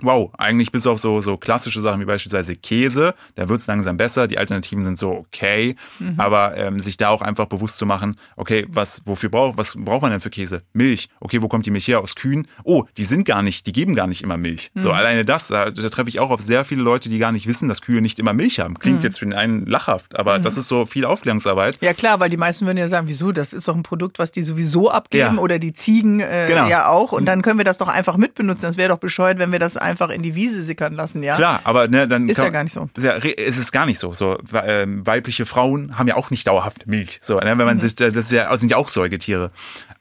[0.00, 4.26] wow, eigentlich bis auf so, so klassische Sachen wie beispielsweise Käse, da wird's langsam besser,
[4.26, 6.14] die Alternativen sind so okay, mhm.
[6.18, 10.02] aber ähm, sich da auch einfach bewusst zu machen, okay, was, wofür braucht, was braucht
[10.02, 10.62] man denn für Käse?
[10.72, 11.08] Milch.
[11.20, 12.00] Okay, wo kommt die Milch her?
[12.00, 12.46] Aus Kühen?
[12.64, 14.70] Oh, die sind gar nicht, die geben gar nicht immer Milch.
[14.74, 14.80] Mhm.
[14.80, 17.46] So, alleine das, da, da treffe ich auch auf sehr viele Leute, die gar nicht
[17.46, 18.78] wissen, dass Kühe nicht immer Milch haben.
[18.78, 19.04] Klingt mhm.
[19.04, 20.42] jetzt für den einen lachhaft, aber mhm.
[20.42, 21.78] das ist so viel Aufklärungsarbeit.
[21.80, 24.32] Ja klar, weil die meisten würden ja sagen, wieso, das ist doch ein Produkt, was
[24.32, 25.40] die sowieso abgeben ja.
[25.40, 26.68] oder die Ziegen äh, genau.
[26.68, 28.62] ja auch und dann können wir das doch einfach mitbenutzen.
[28.62, 31.36] Das wäre doch bescheuert, wenn wir das einfach in die Wiese sickern lassen, ja.
[31.36, 32.88] Klar, aber ne, dann ist kann, ja gar nicht so.
[32.98, 34.12] Ja, es ist gar nicht so.
[34.14, 37.18] So ähm, weibliche Frauen haben ja auch nicht dauerhaft Milch.
[37.22, 37.80] So, ne, wenn man mhm.
[37.80, 39.50] sich, das ist ja, sind ja auch Säugetiere.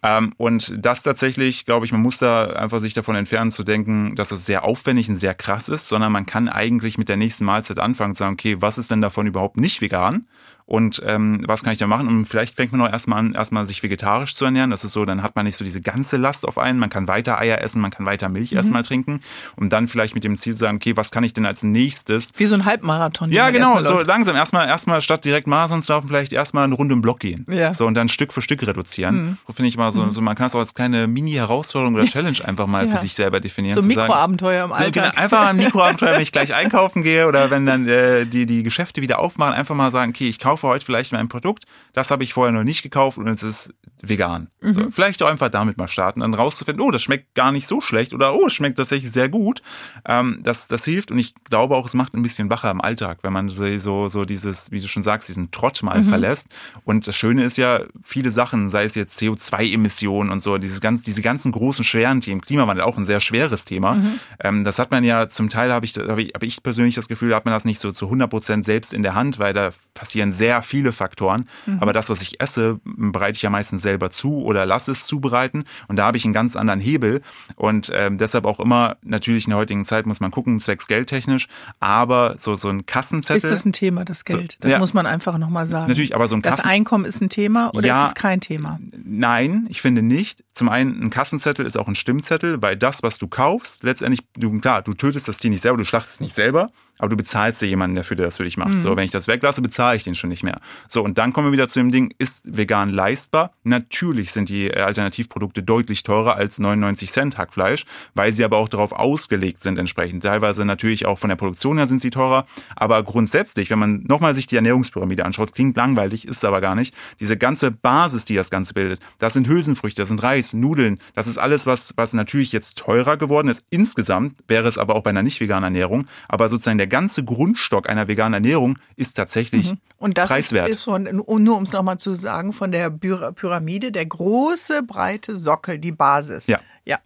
[0.03, 4.15] Ähm, und das tatsächlich, glaube ich, man muss da einfach sich davon entfernen zu denken,
[4.15, 7.45] dass es sehr aufwendig und sehr krass ist, sondern man kann eigentlich mit der nächsten
[7.45, 10.27] Mahlzeit anfangen und sagen, okay, was ist denn davon überhaupt nicht vegan?
[10.68, 12.07] Und ähm, was kann ich da machen?
[12.07, 14.72] Und vielleicht fängt man auch erstmal an, erstmal sich vegetarisch zu ernähren.
[14.72, 16.80] Das ist so, dann hat man nicht so diese ganze Last auf einen.
[16.80, 18.57] Man kann weiter Eier essen, man kann weiter Milch mhm.
[18.57, 19.22] erstmal trinken.
[19.55, 22.32] Und dann vielleicht mit dem Ziel zu sagen, okay, was kann ich denn als nächstes?
[22.36, 23.32] Wie so ein Halbmarathon.
[23.32, 24.36] Ja, genau, so langsam.
[24.36, 27.45] Erstmal, erstmal statt direkt Marathons laufen, vielleicht erstmal eine Runde im Block gehen.
[27.47, 27.72] Ja.
[27.72, 29.38] So und dann Stück für Stück reduzieren.
[29.47, 29.53] Mhm.
[29.53, 30.13] Finde ich mal so, mhm.
[30.13, 32.95] so, man kann es auch als kleine Mini-Herausforderung oder Challenge einfach mal ja.
[32.95, 33.80] für sich selber definieren.
[33.80, 35.05] So Mikroabenteuer im Alltag.
[35.05, 38.47] So, genau, einfach ein Mikroabenteuer, wenn ich gleich einkaufen gehe oder wenn dann äh, die,
[38.47, 42.11] die Geschäfte wieder aufmachen, einfach mal sagen, okay, ich kaufe heute vielleicht mein Produkt, das
[42.11, 44.49] habe ich vorher noch nicht gekauft und es ist vegan.
[44.61, 44.73] Mhm.
[44.73, 47.81] So, vielleicht auch einfach damit mal starten, dann rauszufinden, oh, das schmeckt gar nicht so
[47.81, 49.61] schlecht oder oh, es schmeckt tatsächlich sehr gut.
[50.05, 53.19] Ähm, das, das hilft und ich glaube auch, es macht ein bisschen wacher im Alltag,
[53.21, 56.05] wenn man so, so dieses, wie du schon sagst, diesen Trott mal mhm.
[56.05, 56.47] verlässt.
[56.83, 61.03] Und das Schöne ist ja, viele Sachen, sei es jetzt CO2-Emissionen und so, dieses ganz,
[61.03, 63.95] diese ganzen großen, schweren Themen, Klimawandel auch ein sehr schweres Thema.
[63.95, 64.19] Mhm.
[64.43, 67.07] Ähm, das hat man ja zum Teil, habe ich, habe ich, hab ich persönlich das
[67.07, 69.71] Gefühl, hat man das nicht so zu 100 Prozent selbst in der Hand, weil da
[69.93, 71.47] passieren sehr viele Faktoren.
[71.65, 71.79] Mhm.
[71.79, 75.65] Aber das, was ich esse, bereite ich ja meistens selber zu oder lasse es zubereiten.
[75.87, 77.21] Und da habe ich einen ganz anderen Hebel.
[77.55, 81.47] Und ähm, deshalb auch immer, natürlich in der heutigen Zeit muss man gucken, zwecks geldtechnisch,
[81.79, 83.43] aber so, so ein Kassenzettel.
[83.43, 84.53] Ist das ein Thema, das Geld?
[84.53, 85.87] So, das ja, muss man einfach nochmal sagen.
[85.87, 88.39] Natürlich, aber so ein Kassen Das Einkommen ist ein Thema oder ja, ist es kein
[88.39, 88.79] Thema?
[89.03, 90.44] Nein, ich finde nicht.
[90.55, 94.57] Zum einen, ein Kassenzettel ist auch ein Stimmzettel, weil das, was du kaufst, letztendlich, du,
[94.61, 97.67] klar, du tötest das Tier nicht selber, du schlachtest nicht selber, aber du bezahlst dir
[97.67, 98.75] jemanden dafür, der das für dich macht.
[98.75, 98.79] Mhm.
[98.79, 100.59] So, wenn ich das weglasse, bezahle ich den schon nicht mehr.
[100.87, 103.51] So, und dann kommen wir wieder zu dem Ding, ist vegan leistbar?
[103.63, 108.93] Natürlich sind die Alternativprodukte deutlich teurer als 99 Cent Hackfleisch, weil sie aber auch darauf
[108.93, 110.23] ausgelegt sind entsprechend.
[110.23, 112.45] Teilweise natürlich auch von der Produktion her sind sie teurer,
[112.75, 116.75] aber grundsätzlich, wenn man nochmal sich die Ernährungspyramide anschaut, klingt langweilig, ist es aber gar
[116.75, 116.95] nicht.
[117.19, 121.27] Diese ganze Basis, die das Ganze bildet, das sind Hülsenfrüchte, das sind Reis, Nudeln, das
[121.27, 123.63] ist alles, was, was natürlich jetzt teurer geworden ist.
[123.69, 127.89] Insgesamt wäre es aber auch bei einer nicht veganen Ernährung, aber sozusagen der ganze Grundstock
[127.89, 129.77] einer veganen Ernährung ist tatsächlich mhm.
[129.97, 130.69] Und das preiswert.
[130.69, 135.79] ist, von, nur um es nochmal zu sagen, von der Pyramide der große, breite Sockel,
[135.79, 136.47] die Basis.
[136.47, 136.59] Ja.
[136.85, 136.99] Ja.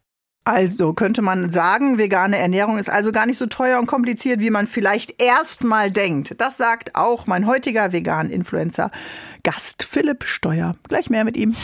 [0.43, 4.49] Also könnte man sagen, vegane Ernährung ist also gar nicht so teuer und kompliziert, wie
[4.49, 6.35] man vielleicht erstmal denkt.
[6.41, 8.89] Das sagt auch mein heutiger vegan-Influencer
[9.43, 10.75] Gast Philipp Steuer.
[10.87, 11.55] Gleich mehr mit ihm.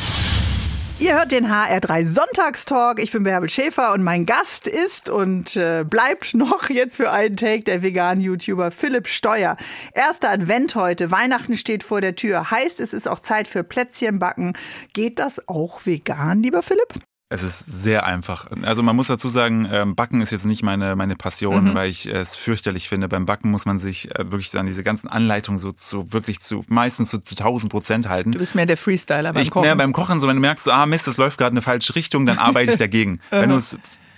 [0.98, 3.00] Ihr hört den HR3 Sonntagstalk.
[3.04, 7.36] Ich bin Bärbel Schäfer und mein Gast ist und äh, bleibt noch jetzt für einen
[7.36, 9.58] Take der veganen YouTuber Philipp Steuer.
[9.94, 11.12] Erster Advent heute.
[11.12, 12.50] Weihnachten steht vor der Tür.
[12.50, 14.54] Heißt, es ist auch Zeit für Plätzchen backen.
[14.94, 16.94] Geht das auch vegan, lieber Philipp?
[17.28, 18.46] Es ist sehr einfach.
[18.62, 21.74] Also man muss dazu sagen, ähm, Backen ist jetzt nicht meine, meine Passion, mhm.
[21.74, 23.08] weil ich es fürchterlich finde.
[23.08, 26.64] Beim Backen muss man sich äh, wirklich an diese ganzen Anleitungen so zu wirklich zu
[26.68, 28.32] meistens so zu 1000 Prozent halten.
[28.32, 29.66] Du bist mehr der Freestyler beim ich, Kochen.
[29.66, 31.64] Mehr beim Kochen, so wenn du merkst, so, ah Mist, das läuft gerade in eine
[31.64, 33.20] falsche Richtung, dann arbeite ich dagegen.
[33.32, 33.76] wenn du es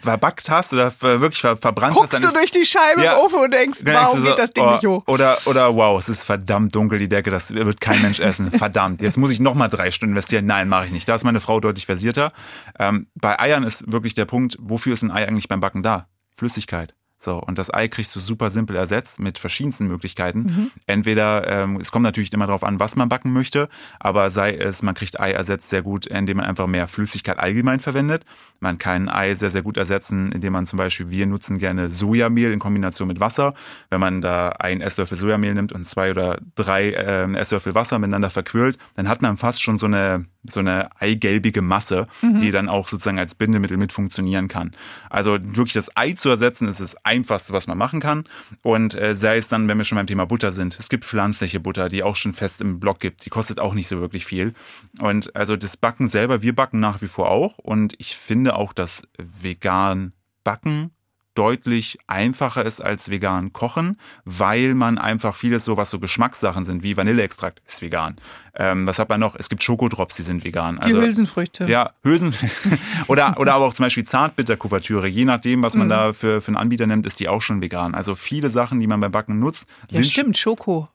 [0.08, 2.22] verbackt hast oder wirklich ver verbrannt Guckst hast.
[2.22, 4.64] Guckst du durch die Scheibe ja, im Ofen und denkst, warum so, geht das Ding
[4.64, 5.04] oh, nicht hoch?
[5.08, 8.52] Oder, oder wow, es ist verdammt dunkel, die Decke, das wird kein Mensch essen.
[8.58, 10.46] verdammt, jetzt muss ich nochmal drei Stunden investieren.
[10.46, 11.10] Nein, mache ich nicht.
[11.10, 12.32] Da ist meine Frau deutlich versierter.
[12.80, 16.08] Ähm, bei Eiern ist wirklich der Punkt, wofür ist ein Ei eigentlich beim Backen da?
[16.36, 16.94] Flüssigkeit.
[17.20, 20.40] So, und das Ei kriegst du super simpel ersetzt mit verschiedensten Möglichkeiten.
[20.40, 20.72] Mhm.
[20.86, 24.84] Entweder, ähm, es kommt natürlich immer darauf an, was man backen möchte, aber sei es,
[24.84, 28.24] man kriegt Ei ersetzt sehr gut, indem man einfach mehr Flüssigkeit allgemein verwendet.
[28.60, 32.52] Man kann Ei sehr, sehr gut ersetzen, indem man zum Beispiel, wir nutzen gerne Sojamehl
[32.52, 33.54] in Kombination mit Wasser.
[33.90, 38.30] Wenn man da einen Esslöffel Sojamehl nimmt und zwei oder drei äh, Esslöffel Wasser miteinander
[38.30, 42.40] verquirlt, dann hat man fast schon so eine so eine eigelbige Masse, mhm.
[42.40, 44.72] die dann auch sozusagen als Bindemittel mit funktionieren kann.
[45.10, 48.26] Also wirklich das Ei zu ersetzen, ist das Einfachste, was man machen kann.
[48.62, 51.60] Und äh, sei es dann, wenn wir schon beim Thema Butter sind, es gibt pflanzliche
[51.60, 53.26] Butter, die auch schon fest im Block gibt.
[53.26, 54.54] Die kostet auch nicht so wirklich viel.
[55.00, 57.58] Und also das Backen selber, wir backen nach wie vor auch.
[57.58, 60.92] Und ich finde auch, dass vegan Backen
[61.38, 66.82] deutlich einfacher ist als vegan kochen, weil man einfach vieles so, was so Geschmackssachen sind,
[66.82, 68.16] wie Vanilleextrakt ist vegan.
[68.56, 69.36] Ähm, was hat man noch?
[69.36, 70.80] Es gibt Schokodrops, die sind vegan.
[70.80, 71.66] Also, die Hülsenfrüchte.
[71.66, 72.34] Ja, Hülsen.
[73.08, 75.08] oder, oder aber auch zum Beispiel Zartbitterkuvertüre.
[75.08, 75.92] Je nachdem, was man mhm.
[75.92, 77.94] da für, für einen Anbieter nimmt, ist die auch schon vegan.
[77.94, 80.08] Also viele Sachen, die man beim Backen nutzt, ja, sind.
[80.08, 80.90] stimmt, Schoko.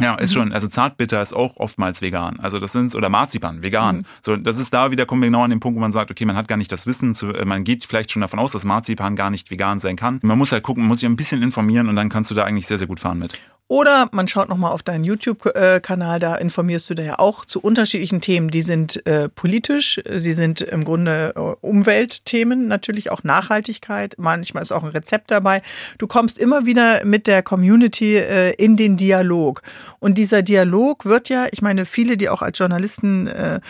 [0.00, 0.34] Ja, ist mhm.
[0.34, 0.52] schon.
[0.52, 2.40] Also Zartbitter ist auch oftmals vegan.
[2.40, 3.98] Also das sind oder Marzipan vegan.
[3.98, 4.04] Mhm.
[4.22, 6.24] So, das ist da wieder kommen wir genau an den Punkt, wo man sagt, okay,
[6.24, 7.14] man hat gar nicht das Wissen.
[7.14, 10.20] Zu, äh, man geht vielleicht schon davon aus, dass Marzipan gar nicht vegan sein kann.
[10.22, 12.44] Man muss halt gucken, man muss sich ein bisschen informieren und dann kannst du da
[12.44, 13.38] eigentlich sehr sehr gut fahren mit.
[13.70, 18.20] Oder man schaut nochmal auf deinen YouTube-Kanal, da informierst du da ja auch zu unterschiedlichen
[18.20, 18.50] Themen.
[18.50, 24.16] Die sind äh, politisch, sie sind im Grunde äh, Umweltthemen, natürlich auch Nachhaltigkeit.
[24.18, 25.62] Manchmal ist auch ein Rezept dabei.
[25.98, 29.62] Du kommst immer wieder mit der Community äh, in den Dialog.
[30.00, 33.60] Und dieser Dialog wird ja, ich meine, viele, die auch als Journalisten äh,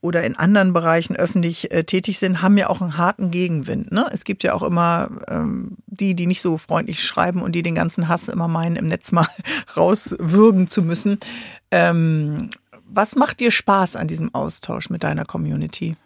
[0.00, 3.92] oder in anderen Bereichen öffentlich äh, tätig sind, haben ja auch einen harten Gegenwind.
[3.92, 4.08] Ne?
[4.12, 7.74] Es gibt ja auch immer ähm, die, die nicht so freundlich schreiben und die den
[7.74, 9.28] ganzen Hass immer meinen, im Netz mal
[9.76, 11.18] rauswürgen zu müssen.
[11.70, 12.50] Ähm,
[12.86, 15.96] was macht dir Spaß an diesem Austausch mit deiner Community?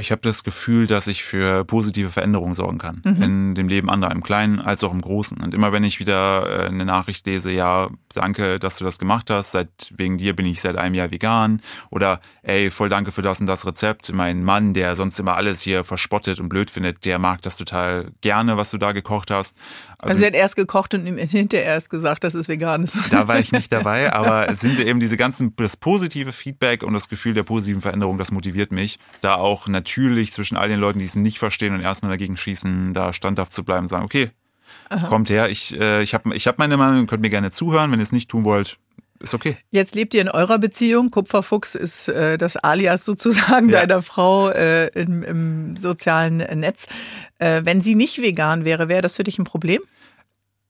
[0.00, 3.02] Ich habe das Gefühl, dass ich für positive Veränderungen sorgen kann.
[3.04, 3.22] Mhm.
[3.22, 5.38] In dem Leben anderer, im Kleinen als auch im Großen.
[5.38, 9.30] Und immer wenn ich wieder äh, eine Nachricht lese, ja, danke, dass du das gemacht
[9.30, 11.60] hast, seit wegen dir bin ich seit einem Jahr vegan.
[11.90, 14.12] Oder ey, voll danke für das und das Rezept.
[14.12, 18.10] Mein Mann, der sonst immer alles hier verspottet und blöd findet, der mag das total
[18.22, 19.56] gerne, was du da gekocht hast.
[20.02, 22.96] Also, also er hat erst gekocht und hinterher erst gesagt, dass es vegan ist.
[23.10, 26.94] Da war ich nicht dabei, aber es sind eben diese ganzen, das positive Feedback und
[26.94, 29.89] das Gefühl der positiven Veränderung, das motiviert mich, da auch natürlich
[30.32, 33.64] zwischen all den Leuten, die es nicht verstehen und erstmal dagegen schießen, da standhaft zu
[33.64, 34.30] bleiben und sagen, okay,
[34.88, 35.08] Aha.
[35.08, 38.00] kommt her, ich, äh, ich habe ich hab meine Meinung, könnt mir gerne zuhören, wenn
[38.00, 38.78] ihr es nicht tun wollt,
[39.20, 39.58] ist okay.
[39.70, 41.10] Jetzt lebt ihr in eurer Beziehung.
[41.10, 43.80] Kupferfuchs ist äh, das Alias sozusagen ja.
[43.80, 46.86] deiner Frau äh, im, im, sozialen Netz.
[47.38, 49.82] Äh, wenn sie nicht vegan wäre, wäre das für dich ein Problem?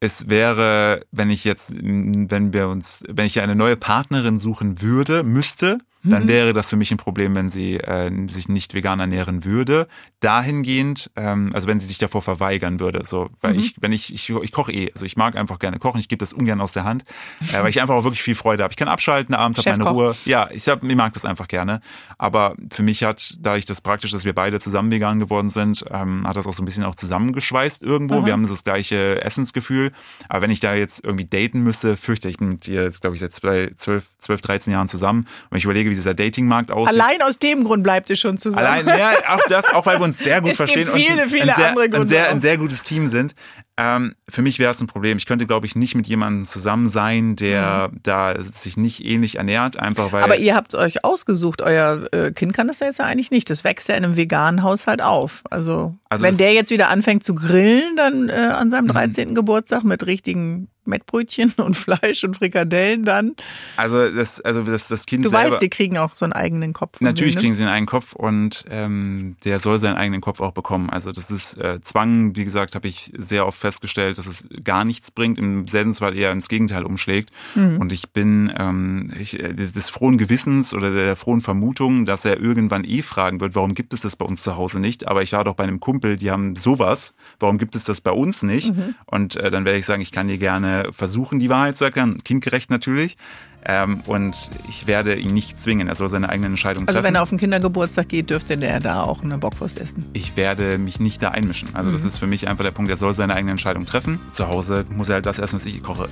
[0.01, 5.23] Es wäre, wenn ich jetzt, wenn wir uns, wenn ich eine neue Partnerin suchen würde,
[5.23, 6.27] müsste, dann mhm.
[6.27, 9.87] wäre das für mich ein Problem, wenn sie äh, sich nicht vegan ernähren würde.
[10.19, 13.03] Dahingehend, ähm, also wenn sie sich davor verweigern würde.
[13.05, 13.59] So, weil mhm.
[13.59, 16.19] ich, wenn ich, ich, ich koche eh, also ich mag einfach gerne kochen, ich gebe
[16.19, 17.05] das ungern aus der Hand,
[17.51, 18.71] äh, weil ich einfach auch wirklich viel Freude habe.
[18.71, 20.15] Ich kann abschalten, abends habe meine Ruhe.
[20.25, 21.81] Ja, ich, hab, ich mag das einfach gerne.
[22.17, 25.85] Aber für mich hat, da ich das praktisch, dass wir beide zusammen vegan geworden sind,
[25.91, 28.21] ähm, hat das auch so ein bisschen auch zusammengeschweißt irgendwo.
[28.21, 28.25] Mhm.
[28.25, 29.91] Wir haben das gleiche Essensgefühl.
[30.29, 33.19] Aber wenn ich da jetzt irgendwie daten müsste, fürchte ich mit dir jetzt, glaube ich,
[33.19, 33.75] seit 12,
[34.17, 35.27] 12, 13 Jahren zusammen.
[35.49, 36.99] Und ich überlege, wie dieser Datingmarkt aussieht.
[36.99, 38.65] Allein aus dem Grund bleibt ihr schon zusammen.
[38.65, 41.29] Allein, ja, auch das, auch weil wir uns sehr gut es verstehen gibt viele, und
[41.29, 43.35] viele ein, sehr, andere ein, sehr, ein sehr gutes Team sind.
[43.83, 45.17] Ähm, für mich wäre es ein Problem.
[45.17, 47.99] Ich könnte, glaube ich, nicht mit jemandem zusammen sein, der mhm.
[48.03, 50.23] da sich nicht ähnlich ernährt, einfach weil.
[50.23, 51.63] Aber ihr habt euch ausgesucht.
[51.63, 53.49] Euer äh, Kind kann das ja jetzt eigentlich nicht.
[53.49, 55.41] Das wächst ja in einem veganen Haushalt auf.
[55.49, 59.29] Also, also wenn der jetzt wieder anfängt zu grillen, dann äh, an seinem 13.
[59.29, 59.35] Mhm.
[59.35, 63.35] Geburtstag mit richtigen Mettbrötchen und Fleisch und Frikadellen dann.
[63.77, 66.73] Also das, also das, das Kind Du selber, weißt, die kriegen auch so einen eigenen
[66.73, 67.01] Kopf.
[67.01, 70.89] Natürlich kriegen sie einen eigenen Kopf und ähm, der soll seinen eigenen Kopf auch bekommen.
[70.89, 74.83] Also das ist äh, Zwang, wie gesagt, habe ich sehr oft festgestellt, dass es gar
[74.85, 77.31] nichts bringt, im selben Fall eher ins Gegenteil umschlägt.
[77.55, 77.77] Mhm.
[77.79, 82.39] Und ich bin ähm, ich, äh, des frohen Gewissens oder der frohen Vermutung, dass er
[82.39, 85.07] irgendwann eh fragen wird, warum gibt es das bei uns zu Hause nicht?
[85.07, 88.11] Aber ich war doch bei einem Kumpel, die haben sowas, warum gibt es das bei
[88.11, 88.75] uns nicht?
[88.75, 88.95] Mhm.
[89.05, 92.23] Und äh, dann werde ich sagen, ich kann dir gerne versuchen, die Wahrheit zu erklären,
[92.23, 93.17] kindgerecht natürlich.
[93.63, 95.87] Ähm, und ich werde ihn nicht zwingen.
[95.87, 96.97] Er soll seine eigene Entscheidung treffen.
[96.97, 100.05] Also wenn er auf den Kindergeburtstag geht, dürfte der da auch eine Bockwurst essen?
[100.13, 101.69] Ich werde mich nicht da einmischen.
[101.73, 101.93] Also mhm.
[101.93, 104.19] das ist für mich einfach der Punkt, er soll seine eigene Entscheidung treffen.
[104.33, 106.09] Zu Hause muss er halt das essen, was ich koche.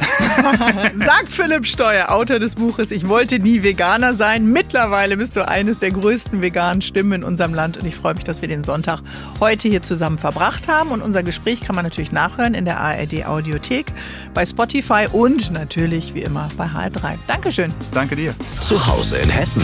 [0.97, 4.51] Sagt Philipp Steuer, Autor des Buches Ich wollte nie Veganer sein.
[4.51, 8.23] Mittlerweile bist du eines der größten veganen Stimmen in unserem Land und ich freue mich,
[8.23, 9.01] dass wir den Sonntag
[9.39, 10.91] heute hier zusammen verbracht haben.
[10.91, 13.87] Und unser Gespräch kann man natürlich nachhören in der ARD Audiothek,
[14.35, 17.17] bei Spotify und natürlich wie immer bei HR3.
[17.27, 17.38] Danke.
[17.39, 17.73] Dankeschön.
[17.93, 18.35] Danke dir.
[18.45, 19.63] Zu Hause in Hessen.